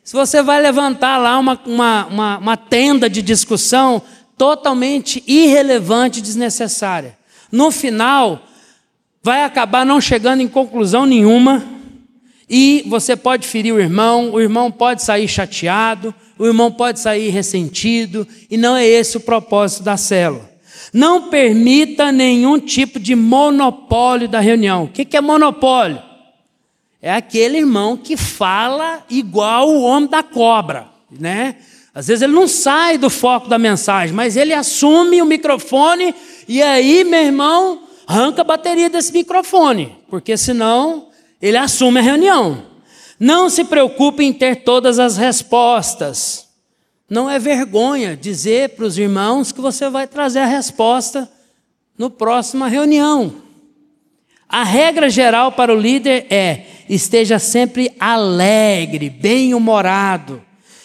Se 0.03 0.14
você 0.14 0.42
vai 0.42 0.59
levantar 0.62 1.19
lá 1.19 1.38
uma, 1.38 1.61
uma, 1.66 2.07
uma, 2.07 2.38
uma 2.38 2.57
tenda 2.57 3.11
de 3.11 3.21
discussão 3.21 4.01
totalmente 4.38 5.23
irrelevante 5.27 6.21
e 6.21 6.23
desnecessária, 6.23 7.19
no 7.53 7.71
final, 7.71 8.42
vai 9.23 9.45
acabar 9.45 9.85
não 9.85 10.01
chegando 10.01 10.40
em 10.40 10.49
conclusão 10.49 11.05
nenhuma, 11.05 11.62
e 12.49 12.85
você 12.87 13.17
pode 13.17 13.47
ferir 13.47 13.75
o 13.75 13.81
irmão, 13.81 14.31
o 14.33 14.41
irmão 14.41 14.71
pode 14.71 15.03
sair 15.03 15.27
chateado, 15.27 16.15
o 16.39 16.47
irmão 16.47 16.71
pode 16.71 17.01
sair 17.01 17.31
ressentido, 17.31 18.27
e 18.51 18.57
não 18.57 18.77
é 18.77 18.87
esse 18.87 19.17
o 19.17 19.21
propósito 19.21 19.83
da 19.83 19.97
célula. 19.97 20.49
Não 20.93 21.29
permita 21.29 22.13
nenhum 22.13 22.59
tipo 22.61 23.01
de 23.01 23.17
monopólio 23.17 24.29
da 24.29 24.39
reunião. 24.41 24.85
O 24.85 24.89
que 24.89 25.17
é 25.17 25.21
monopólio? 25.21 26.01
É 27.03 27.13
aquele 27.13 27.59
irmão 27.59 27.97
que 27.97 28.17
fala 28.17 29.05
igual 29.11 29.69
o 29.69 29.83
homem 29.83 30.09
da 30.09 30.23
cobra, 30.23 30.87
né? 31.11 31.57
Às 31.95 32.09
vezes 32.09 32.23
ele 32.23 32.33
não 32.33 32.47
sai 32.47 32.99
do 32.99 33.09
foco 33.09 33.49
da 33.49 33.59
mensagem, 33.59 34.15
mas 34.15 34.37
ele 34.37 34.53
assume 34.53 35.21
o 35.23 35.27
microfone 35.27 36.15
e 36.47 36.63
aí, 36.63 37.05
meu 37.05 37.23
irmão, 37.23 37.83
arranca 38.07 38.43
a 38.43 38.45
bateria 38.45 38.89
desse 38.89 39.13
microfone, 39.13 39.97
porque 40.09 40.37
senão 40.37 41.06
ele 41.40 41.57
assume 41.57 42.01
a 42.01 42.03
reunião. 42.03 42.64
Não 43.18 43.49
se 43.49 43.64
preocupe 43.64 44.22
em 44.22 44.33
ter 44.33 44.64
todas 44.64 44.99
as 44.99 45.16
respostas. 45.16 46.46
Não 47.09 47.31
é 47.31 47.38
vergonha 47.38 48.16
dizer 48.16 48.70
para 48.70 48.85
os 48.85 48.99
irmãos 48.99 49.53
que 49.53 49.61
você 49.61 49.88
vai 49.88 50.07
trazer 50.07 50.40
a 50.40 50.46
resposta 50.46 51.31
no 51.96 52.11
próxima 52.11 52.68
reunião. 52.68 53.42
A 54.49 54.62
regra 54.64 55.09
geral 55.09 55.53
para 55.53 55.75
o 55.75 55.81
líder 55.81 56.27
é: 56.31 56.66
esteja 56.88 57.38
sempre 57.38 57.94
alegre, 57.99 59.11
bem-humorado. 59.11 60.42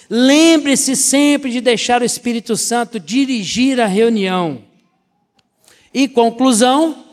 Lembre-se 0.10 0.96
sempre 0.96 1.52
de 1.52 1.62
deixar 1.62 2.02
o 2.02 2.06
Espírito 2.06 2.58
Santo 2.58 3.00
dirigir 3.00 3.80
a 3.80 3.86
reunião. 3.86 4.64
E 5.94 6.08
conclusão: 6.08 7.11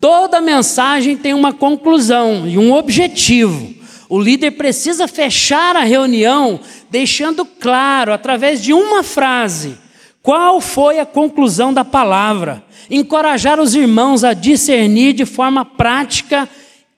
toda 0.00 0.40
mensagem 0.40 1.16
tem 1.16 1.34
uma 1.34 1.52
conclusão 1.52 2.48
e 2.48 2.56
um 2.58 2.72
objetivo. 2.72 3.74
O 4.08 4.18
líder 4.18 4.52
precisa 4.52 5.06
fechar 5.06 5.76
a 5.76 5.84
reunião 5.84 6.60
deixando 6.90 7.44
claro, 7.44 8.12
através 8.12 8.62
de 8.62 8.72
uma 8.72 9.02
frase, 9.02 9.76
qual 10.22 10.60
foi 10.60 10.98
a 10.98 11.06
conclusão 11.06 11.72
da 11.72 11.84
palavra. 11.84 12.64
Encorajar 12.90 13.60
os 13.60 13.74
irmãos 13.74 14.24
a 14.24 14.32
discernir 14.32 15.12
de 15.12 15.26
forma 15.26 15.64
prática, 15.64 16.48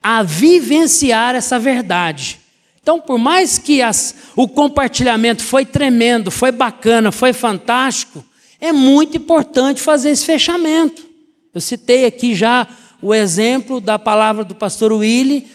a 0.01 0.23
vivenciar 0.23 1.35
essa 1.35 1.59
verdade. 1.59 2.39
Então, 2.81 2.99
por 2.99 3.17
mais 3.17 3.57
que 3.57 3.81
as, 3.81 4.15
o 4.35 4.47
compartilhamento 4.47 5.43
foi 5.43 5.65
tremendo, 5.65 6.31
foi 6.31 6.51
bacana, 6.51 7.11
foi 7.11 7.33
fantástico, 7.33 8.23
é 8.59 8.71
muito 8.71 9.17
importante 9.17 9.81
fazer 9.81 10.11
esse 10.11 10.25
fechamento. 10.25 11.05
Eu 11.53 11.59
citei 11.59 12.05
aqui 12.05 12.33
já 12.33 12.67
o 13.01 13.13
exemplo 13.13 13.81
da 13.81 13.97
palavra 13.97 14.43
do 14.43 14.53
pastor 14.53 14.91
Willy 14.93 15.47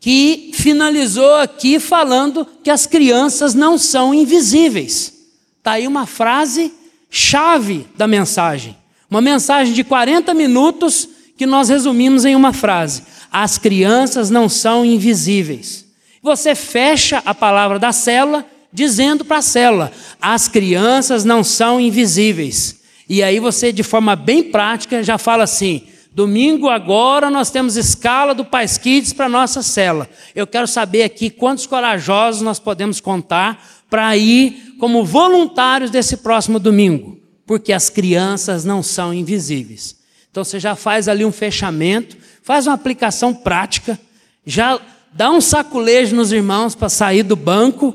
que 0.00 0.52
finalizou 0.54 1.34
aqui 1.34 1.80
falando 1.80 2.46
que 2.62 2.70
as 2.70 2.86
crianças 2.86 3.54
não 3.54 3.76
são 3.76 4.14
invisíveis. 4.14 5.12
Está 5.58 5.72
aí 5.72 5.86
uma 5.86 6.06
frase 6.06 6.72
chave 7.10 7.86
da 7.96 8.06
mensagem. 8.06 8.76
Uma 9.10 9.20
mensagem 9.20 9.72
de 9.72 9.82
40 9.82 10.32
minutos 10.34 11.08
que 11.36 11.46
nós 11.46 11.68
resumimos 11.68 12.24
em 12.24 12.36
uma 12.36 12.52
frase: 12.52 13.02
As 13.32 13.58
crianças 13.58 14.30
não 14.30 14.48
são 14.48 14.84
invisíveis. 14.84 15.84
Você 16.22 16.54
fecha 16.54 17.22
a 17.24 17.34
palavra 17.34 17.78
da 17.78 17.92
célula 17.92 18.46
dizendo 18.72 19.24
para 19.24 19.38
a 19.38 19.42
célula: 19.42 19.92
As 20.20 20.46
crianças 20.46 21.24
não 21.24 21.42
são 21.42 21.80
invisíveis. 21.80 22.76
E 23.08 23.22
aí 23.22 23.40
você, 23.40 23.72
de 23.72 23.82
forma 23.82 24.14
bem 24.14 24.42
prática, 24.42 25.02
já 25.02 25.16
fala 25.16 25.44
assim: 25.44 25.82
Domingo 26.18 26.68
agora 26.68 27.30
nós 27.30 27.48
temos 27.48 27.76
escala 27.76 28.34
do 28.34 28.44
Pais 28.44 28.76
Kids 28.76 29.12
para 29.12 29.28
nossa 29.28 29.62
cela. 29.62 30.10
Eu 30.34 30.48
quero 30.48 30.66
saber 30.66 31.04
aqui 31.04 31.30
quantos 31.30 31.64
corajosos 31.64 32.42
nós 32.42 32.58
podemos 32.58 33.00
contar 33.00 33.64
para 33.88 34.16
ir 34.16 34.74
como 34.80 35.04
voluntários 35.04 35.92
desse 35.92 36.16
próximo 36.16 36.58
domingo, 36.58 37.20
porque 37.46 37.72
as 37.72 37.88
crianças 37.88 38.64
não 38.64 38.82
são 38.82 39.14
invisíveis. 39.14 39.96
Então 40.28 40.42
você 40.42 40.58
já 40.58 40.74
faz 40.74 41.06
ali 41.06 41.24
um 41.24 41.30
fechamento, 41.30 42.16
faz 42.42 42.66
uma 42.66 42.74
aplicação 42.74 43.32
prática, 43.32 43.96
já 44.44 44.80
dá 45.12 45.30
um 45.30 45.40
saculejo 45.40 46.16
nos 46.16 46.32
irmãos 46.32 46.74
para 46.74 46.88
sair 46.88 47.22
do 47.22 47.36
banco 47.36 47.94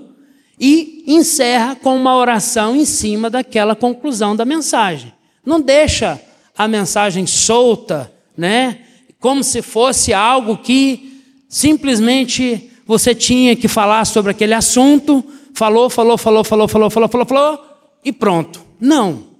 e 0.58 1.04
encerra 1.08 1.76
com 1.76 1.94
uma 1.94 2.16
oração 2.16 2.74
em 2.74 2.86
cima 2.86 3.30
daquela 3.30 3.76
conclusão 3.76 4.34
da 4.34 4.46
mensagem. 4.46 5.14
Não 5.46 5.60
deixa 5.60 6.22
a 6.58 6.70
mensagem 6.70 7.28
solta, 7.28 8.13
né? 8.38 8.80
Como 9.20 9.44
se 9.44 9.62
fosse 9.62 10.14
algo 10.14 10.58
que 10.58 11.22
simplesmente 11.48 12.70
você 12.86 13.16
tinha 13.16 13.56
que 13.56 13.68
falar 13.68 14.06
sobre 14.06 14.32
aquele 14.32 14.54
assunto, 14.54 15.24
falou, 15.54 15.90
falou, 15.90 16.18
falou, 16.18 16.44
falou, 16.44 16.68
falou, 16.68 16.90
falou, 16.90 17.10
falou, 17.10 17.26
falou 17.26 17.60
e 18.04 18.12
pronto. 18.12 18.66
Não. 18.80 19.32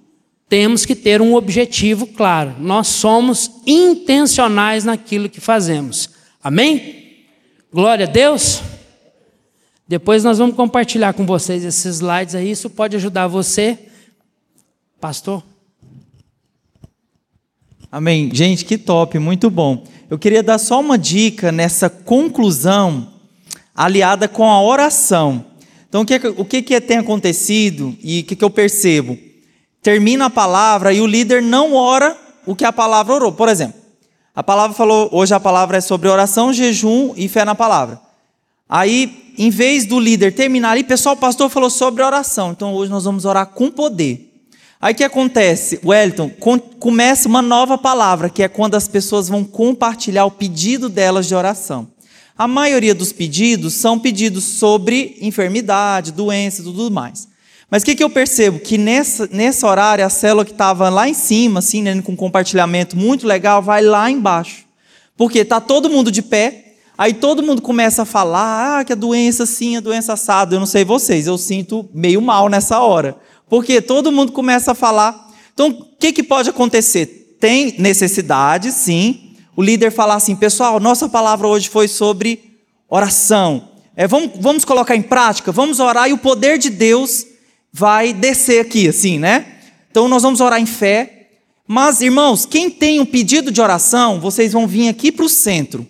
Temos 0.48 0.86
que 0.86 0.94
ter 0.94 1.20
um 1.20 1.34
objetivo 1.34 2.06
claro. 2.06 2.54
Nós 2.58 2.88
somos 2.88 3.50
intencionais 3.66 4.84
naquilo 4.84 5.28
que 5.28 5.40
fazemos. 5.40 6.10
Amém? 6.42 7.24
Glória 7.72 8.06
a 8.06 8.08
Deus. 8.08 8.62
Depois 9.86 10.24
nós 10.24 10.38
vamos 10.38 10.56
compartilhar 10.56 11.12
com 11.12 11.26
vocês 11.26 11.64
esses 11.64 11.96
slides 11.96 12.34
aí. 12.34 12.50
Isso 12.50 12.70
pode 12.70 12.96
ajudar 12.96 13.26
você, 13.26 13.78
pastor. 15.00 15.42
Amém. 17.94 18.28
Gente, 18.32 18.64
que 18.64 18.76
top, 18.76 19.20
muito 19.20 19.48
bom. 19.48 19.84
Eu 20.10 20.18
queria 20.18 20.42
dar 20.42 20.58
só 20.58 20.80
uma 20.80 20.98
dica 20.98 21.52
nessa 21.52 21.88
conclusão 21.88 23.06
aliada 23.72 24.26
com 24.26 24.50
a 24.50 24.60
oração. 24.60 25.44
Então, 25.88 26.02
o 26.02 26.04
que, 26.04 26.16
o 26.16 26.44
que, 26.44 26.60
que 26.60 26.80
tem 26.80 26.98
acontecido 26.98 27.96
e 28.02 28.18
o 28.18 28.24
que, 28.24 28.34
que 28.34 28.42
eu 28.44 28.50
percebo? 28.50 29.16
Termina 29.80 30.26
a 30.26 30.30
palavra 30.30 30.92
e 30.92 31.00
o 31.00 31.06
líder 31.06 31.40
não 31.40 31.72
ora 31.72 32.18
o 32.44 32.56
que 32.56 32.64
a 32.64 32.72
palavra 32.72 33.14
orou. 33.14 33.30
Por 33.30 33.48
exemplo, 33.48 33.80
a 34.34 34.42
palavra 34.42 34.76
falou, 34.76 35.08
hoje 35.12 35.32
a 35.32 35.38
palavra 35.38 35.76
é 35.76 35.80
sobre 35.80 36.08
oração, 36.08 36.52
jejum 36.52 37.14
e 37.16 37.28
fé 37.28 37.44
na 37.44 37.54
palavra. 37.54 38.00
Aí, 38.68 39.32
em 39.38 39.50
vez 39.50 39.86
do 39.86 40.00
líder 40.00 40.34
terminar 40.34 40.72
ali, 40.72 40.82
pessoal, 40.82 41.14
o 41.14 41.18
pastor 41.18 41.48
falou 41.48 41.70
sobre 41.70 42.02
oração. 42.02 42.50
Então, 42.50 42.74
hoje 42.74 42.90
nós 42.90 43.04
vamos 43.04 43.24
orar 43.24 43.46
com 43.46 43.70
poder. 43.70 44.33
Aí 44.84 44.92
o 44.92 44.96
que 44.96 45.02
acontece, 45.02 45.80
Wellington? 45.82 46.30
Começa 46.78 47.26
uma 47.26 47.40
nova 47.40 47.78
palavra, 47.78 48.28
que 48.28 48.42
é 48.42 48.48
quando 48.48 48.74
as 48.74 48.86
pessoas 48.86 49.30
vão 49.30 49.42
compartilhar 49.42 50.26
o 50.26 50.30
pedido 50.30 50.90
delas 50.90 51.26
de 51.26 51.34
oração. 51.34 51.88
A 52.36 52.46
maioria 52.46 52.94
dos 52.94 53.10
pedidos 53.10 53.72
são 53.72 53.98
pedidos 53.98 54.44
sobre 54.44 55.16
enfermidade, 55.22 56.12
doença 56.12 56.60
e 56.60 56.64
tudo 56.64 56.90
mais. 56.90 57.26
Mas 57.70 57.82
o 57.82 57.86
que, 57.86 57.94
que 57.94 58.04
eu 58.04 58.10
percebo? 58.10 58.60
Que 58.60 58.76
nessa, 58.76 59.26
nessa 59.32 59.66
horário, 59.66 60.04
a 60.04 60.10
célula 60.10 60.44
que 60.44 60.52
estava 60.52 60.90
lá 60.90 61.08
em 61.08 61.14
cima, 61.14 61.60
assim, 61.60 61.80
né, 61.80 62.02
com 62.02 62.14
compartilhamento 62.14 62.94
muito 62.94 63.26
legal, 63.26 63.62
vai 63.62 63.80
lá 63.80 64.10
embaixo. 64.10 64.66
Porque 65.16 65.38
está 65.38 65.62
todo 65.62 65.88
mundo 65.88 66.12
de 66.12 66.20
pé, 66.20 66.74
aí 66.98 67.14
todo 67.14 67.42
mundo 67.42 67.62
começa 67.62 68.02
a 68.02 68.04
falar, 68.04 68.80
ah, 68.80 68.84
que 68.84 68.92
a 68.92 68.96
doença 68.96 69.46
sim, 69.46 69.78
a 69.78 69.80
doença 69.80 70.12
assada. 70.12 70.56
Eu 70.56 70.60
não 70.60 70.66
sei 70.66 70.84
vocês, 70.84 71.26
eu 71.26 71.38
sinto 71.38 71.88
meio 71.94 72.20
mal 72.20 72.50
nessa 72.50 72.80
hora. 72.80 73.16
Porque 73.54 73.80
todo 73.80 74.10
mundo 74.10 74.32
começa 74.32 74.72
a 74.72 74.74
falar. 74.74 75.32
Então, 75.52 75.68
o 75.68 75.96
que, 75.96 76.12
que 76.12 76.24
pode 76.24 76.50
acontecer? 76.50 77.36
Tem 77.38 77.76
necessidade, 77.78 78.72
sim. 78.72 79.36
O 79.54 79.62
líder 79.62 79.92
falar 79.92 80.16
assim, 80.16 80.34
pessoal, 80.34 80.80
nossa 80.80 81.08
palavra 81.08 81.46
hoje 81.46 81.68
foi 81.68 81.86
sobre 81.86 82.58
oração. 82.88 83.68
É, 83.94 84.08
vamos, 84.08 84.32
vamos 84.40 84.64
colocar 84.64 84.96
em 84.96 85.02
prática, 85.02 85.52
vamos 85.52 85.78
orar 85.78 86.08
e 86.08 86.12
o 86.12 86.18
poder 86.18 86.58
de 86.58 86.68
Deus 86.68 87.24
vai 87.72 88.12
descer 88.12 88.60
aqui, 88.60 88.88
assim, 88.88 89.20
né? 89.20 89.46
Então 89.88 90.08
nós 90.08 90.24
vamos 90.24 90.40
orar 90.40 90.60
em 90.60 90.66
fé. 90.66 91.28
Mas, 91.64 92.00
irmãos, 92.00 92.44
quem 92.44 92.68
tem 92.68 92.98
um 92.98 93.06
pedido 93.06 93.52
de 93.52 93.60
oração, 93.60 94.18
vocês 94.18 94.52
vão 94.52 94.66
vir 94.66 94.88
aqui 94.88 95.12
para 95.12 95.26
o 95.26 95.28
centro. 95.28 95.86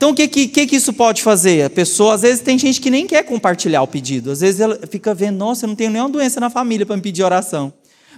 Então, 0.00 0.12
o 0.12 0.14
que, 0.14 0.26
que, 0.26 0.66
que 0.66 0.76
isso 0.76 0.94
pode 0.94 1.22
fazer? 1.22 1.62
A 1.62 1.68
pessoa, 1.68 2.14
às 2.14 2.22
vezes, 2.22 2.40
tem 2.40 2.56
gente 2.56 2.80
que 2.80 2.90
nem 2.90 3.06
quer 3.06 3.22
compartilhar 3.22 3.82
o 3.82 3.86
pedido. 3.86 4.30
Às 4.30 4.40
vezes 4.40 4.58
ela 4.58 4.80
fica 4.90 5.12
vendo, 5.12 5.36
nossa, 5.36 5.66
eu 5.66 5.68
não 5.68 5.74
tenho 5.74 5.90
nenhuma 5.90 6.08
doença 6.08 6.40
na 6.40 6.48
família 6.48 6.86
para 6.86 6.96
me 6.96 7.02
pedir 7.02 7.22
oração. 7.22 7.70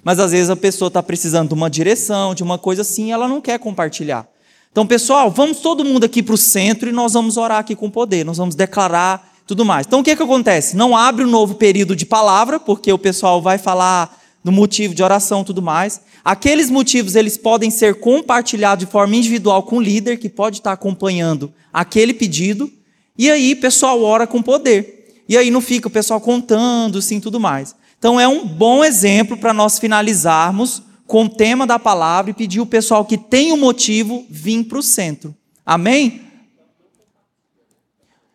Mas 0.05 0.21
às 0.21 0.31
vezes 0.31 0.49
a 0.49 0.55
pessoa 0.55 0.87
está 0.87 1.03
precisando 1.03 1.49
de 1.49 1.55
uma 1.55 1.69
direção, 1.69 2.37
de 2.37 2.43
uma 2.45 2.57
coisa 2.57 2.83
assim, 2.83 3.09
e 3.09 3.11
ela 3.11 3.27
não 3.27 3.41
quer 3.41 3.59
compartilhar. 3.59 4.29
Então, 4.71 4.87
pessoal, 4.87 5.29
vamos 5.29 5.59
todo 5.59 5.85
mundo 5.85 6.05
aqui 6.05 6.23
para 6.23 6.37
o 6.37 6.39
centro 6.39 6.89
e 6.89 6.93
nós 6.93 7.15
vamos 7.15 7.37
orar 7.37 7.59
aqui 7.59 7.75
com 7.75 7.91
poder, 7.91 8.25
nós 8.25 8.39
vamos 8.39 8.55
declarar 8.55 9.35
tudo 9.45 9.65
mais. 9.65 9.85
Então, 9.85 9.99
o 9.99 10.05
que, 10.05 10.15
que 10.15 10.23
acontece? 10.23 10.77
Não 10.77 10.97
abre 10.97 11.25
um 11.25 11.29
novo 11.29 11.57
período 11.57 11.97
de 11.97 12.07
palavra, 12.07 12.61
porque 12.61 12.93
o 12.93 12.99
pessoal 12.99 13.43
vai 13.43 13.59
falar 13.59 14.22
do 14.43 14.51
motivo 14.51 14.95
de 14.95 15.03
oração 15.03 15.45
tudo 15.45 15.63
mais. 15.63 16.01
Aqueles 16.25 16.71
motivos 16.71 17.15
eles 17.15 17.37
podem 17.37 17.71
ser 17.71 17.97
compartilhados 17.97 18.85
de 18.85 18.91
forma 18.91 19.17
individual 19.17 19.63
com 19.63 19.79
o 19.79 19.83
líder, 19.83 20.19
que 20.19 20.29
pode 20.29 20.59
estar 20.59 20.73
acompanhando 20.73 21.53
aquele 21.73 22.15
pedido, 22.15 22.71
e 23.17 23.31
aí 23.31 23.53
o 23.53 23.61
pessoal 23.61 24.03
ora 24.03 24.27
com 24.27 24.43
poder. 24.43 25.23
E 25.29 25.37
aí 25.37 25.51
não 25.51 25.61
fica 25.61 25.89
o 25.89 25.91
pessoal 25.91 26.21
contando, 26.21 26.99
assim, 26.99 27.21
tudo 27.21 27.39
mais. 27.39 27.75
Então 27.99 28.19
é 28.19 28.27
um 28.27 28.47
bom 28.47 28.85
exemplo 28.85 29.37
para 29.37 29.55
nós 29.55 29.79
finalizarmos 29.79 30.83
com 31.07 31.25
o 31.25 31.29
tema 31.29 31.67
da 31.67 31.79
palavra 31.79 32.31
e 32.31 32.35
pedir 32.35 32.61
o 32.61 32.67
pessoal 32.67 33.05
que 33.05 33.17
tem 33.17 33.53
um 33.53 33.57
motivo 33.57 34.27
vir 34.29 34.65
para 34.65 34.79
o 34.79 34.83
centro. 34.83 35.35
Amém? 35.65 36.21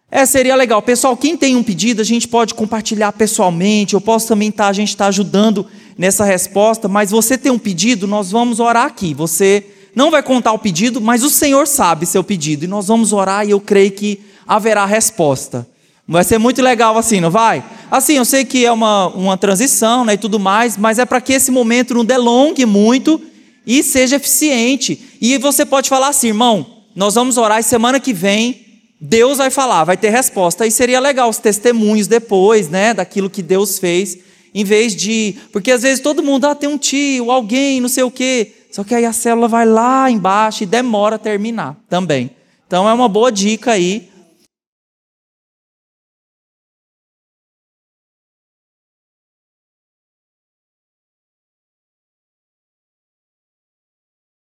É, 0.10 0.26
seria 0.26 0.56
legal. 0.56 0.82
Pessoal, 0.82 1.18
quem 1.18 1.36
tem 1.36 1.56
um 1.58 1.64
pedido, 1.64 2.02
a 2.02 2.06
gente 2.06 2.28
pode 2.28 2.54
compartilhar 2.54 3.12
pessoalmente. 3.12 3.94
Eu 3.94 4.00
posso 4.00 4.28
também 4.28 4.50
estar, 4.50 4.66
tá, 4.66 4.70
a 4.70 4.74
gente 4.74 4.90
está 4.90 5.08
ajudando 5.08 5.66
nessa 5.98 6.24
resposta, 6.24 6.88
mas 6.88 7.12
você 7.12 7.38
tem 7.38 7.52
um 7.52 7.60
pedido, 7.60 8.08
nós 8.08 8.32
vamos 8.32 8.60
orar 8.62 8.86
aqui. 8.86 9.14
Você 9.14 9.66
não 9.94 10.10
vai 10.10 10.24
contar 10.24 10.54
o 10.54 10.60
pedido, 10.60 11.02
mas 11.02 11.24
o 11.24 11.30
Senhor 11.30 11.68
sabe 11.68 12.06
seu 12.06 12.24
pedido. 12.24 12.64
E 12.64 12.68
nós 12.68 12.88
vamos 12.88 13.12
orar 13.12 13.46
e 13.46 13.52
eu 13.52 13.60
creio 13.60 13.92
que 13.92 14.22
haverá 14.48 14.86
resposta. 14.86 15.68
Vai 16.08 16.24
ser 16.24 16.38
muito 16.38 16.62
legal 16.62 16.98
assim, 16.98 17.20
não 17.20 17.30
vai? 17.30 17.62
Assim, 17.92 18.14
eu 18.14 18.24
sei 18.24 18.46
que 18.46 18.66
é 18.66 18.72
uma, 18.72 19.08
uma 19.08 19.38
transição 19.38 20.06
né, 20.06 20.14
e 20.14 20.18
tudo 20.18 20.40
mais, 20.40 20.78
mas 20.78 21.00
é 21.00 21.06
para 21.06 21.20
que 21.20 21.34
esse 21.34 21.52
momento 21.52 21.94
não 21.94 22.06
delongue 22.06 22.66
muito 22.66 23.20
e 23.66 23.84
seja 23.84 24.16
eficiente. 24.16 25.02
E 25.20 25.38
você 25.38 25.66
pode 25.66 25.90
falar 25.90 26.08
assim, 26.08 26.28
irmão, 26.28 26.66
nós 26.96 27.16
vamos 27.16 27.38
orar 27.38 27.60
e 27.60 27.64
semana 27.64 28.00
que 28.00 28.14
vem 28.14 28.67
Deus 29.00 29.38
vai 29.38 29.50
falar, 29.50 29.84
vai 29.84 29.98
ter 29.98 30.10
resposta. 30.10 30.66
E 30.66 30.72
seria 30.72 31.00
legal 31.00 31.30
os 31.30 31.38
testemunhos 31.38 32.08
depois, 32.08 32.70
né, 32.70 32.94
daquilo 32.94 33.30
que 33.30 33.42
Deus 33.42 33.78
fez, 33.80 34.18
em 34.54 34.64
vez 34.64 34.96
de. 34.96 35.36
Porque 35.52 35.72
às 35.72 35.84
vezes 35.84 36.00
todo 36.00 36.24
mundo, 36.24 36.46
ah, 36.46 36.56
tem 36.56 36.70
um 36.70 36.78
tio, 36.78 37.32
alguém, 37.32 37.80
não 37.80 37.90
sei 37.90 38.04
o 38.04 38.12
quê. 38.12 38.54
Só 38.72 38.84
que 38.84 38.94
aí 38.94 39.06
a 39.06 39.14
célula 39.14 39.48
vai 39.48 39.66
lá 39.66 40.10
embaixo 40.10 40.64
e 40.64 40.66
demora 40.66 41.16
a 41.16 41.20
terminar 41.20 41.78
também. 41.90 42.32
Então 42.66 42.88
é 42.88 42.94
uma 42.94 43.08
boa 43.08 43.32
dica 43.32 43.72
aí 43.72 44.10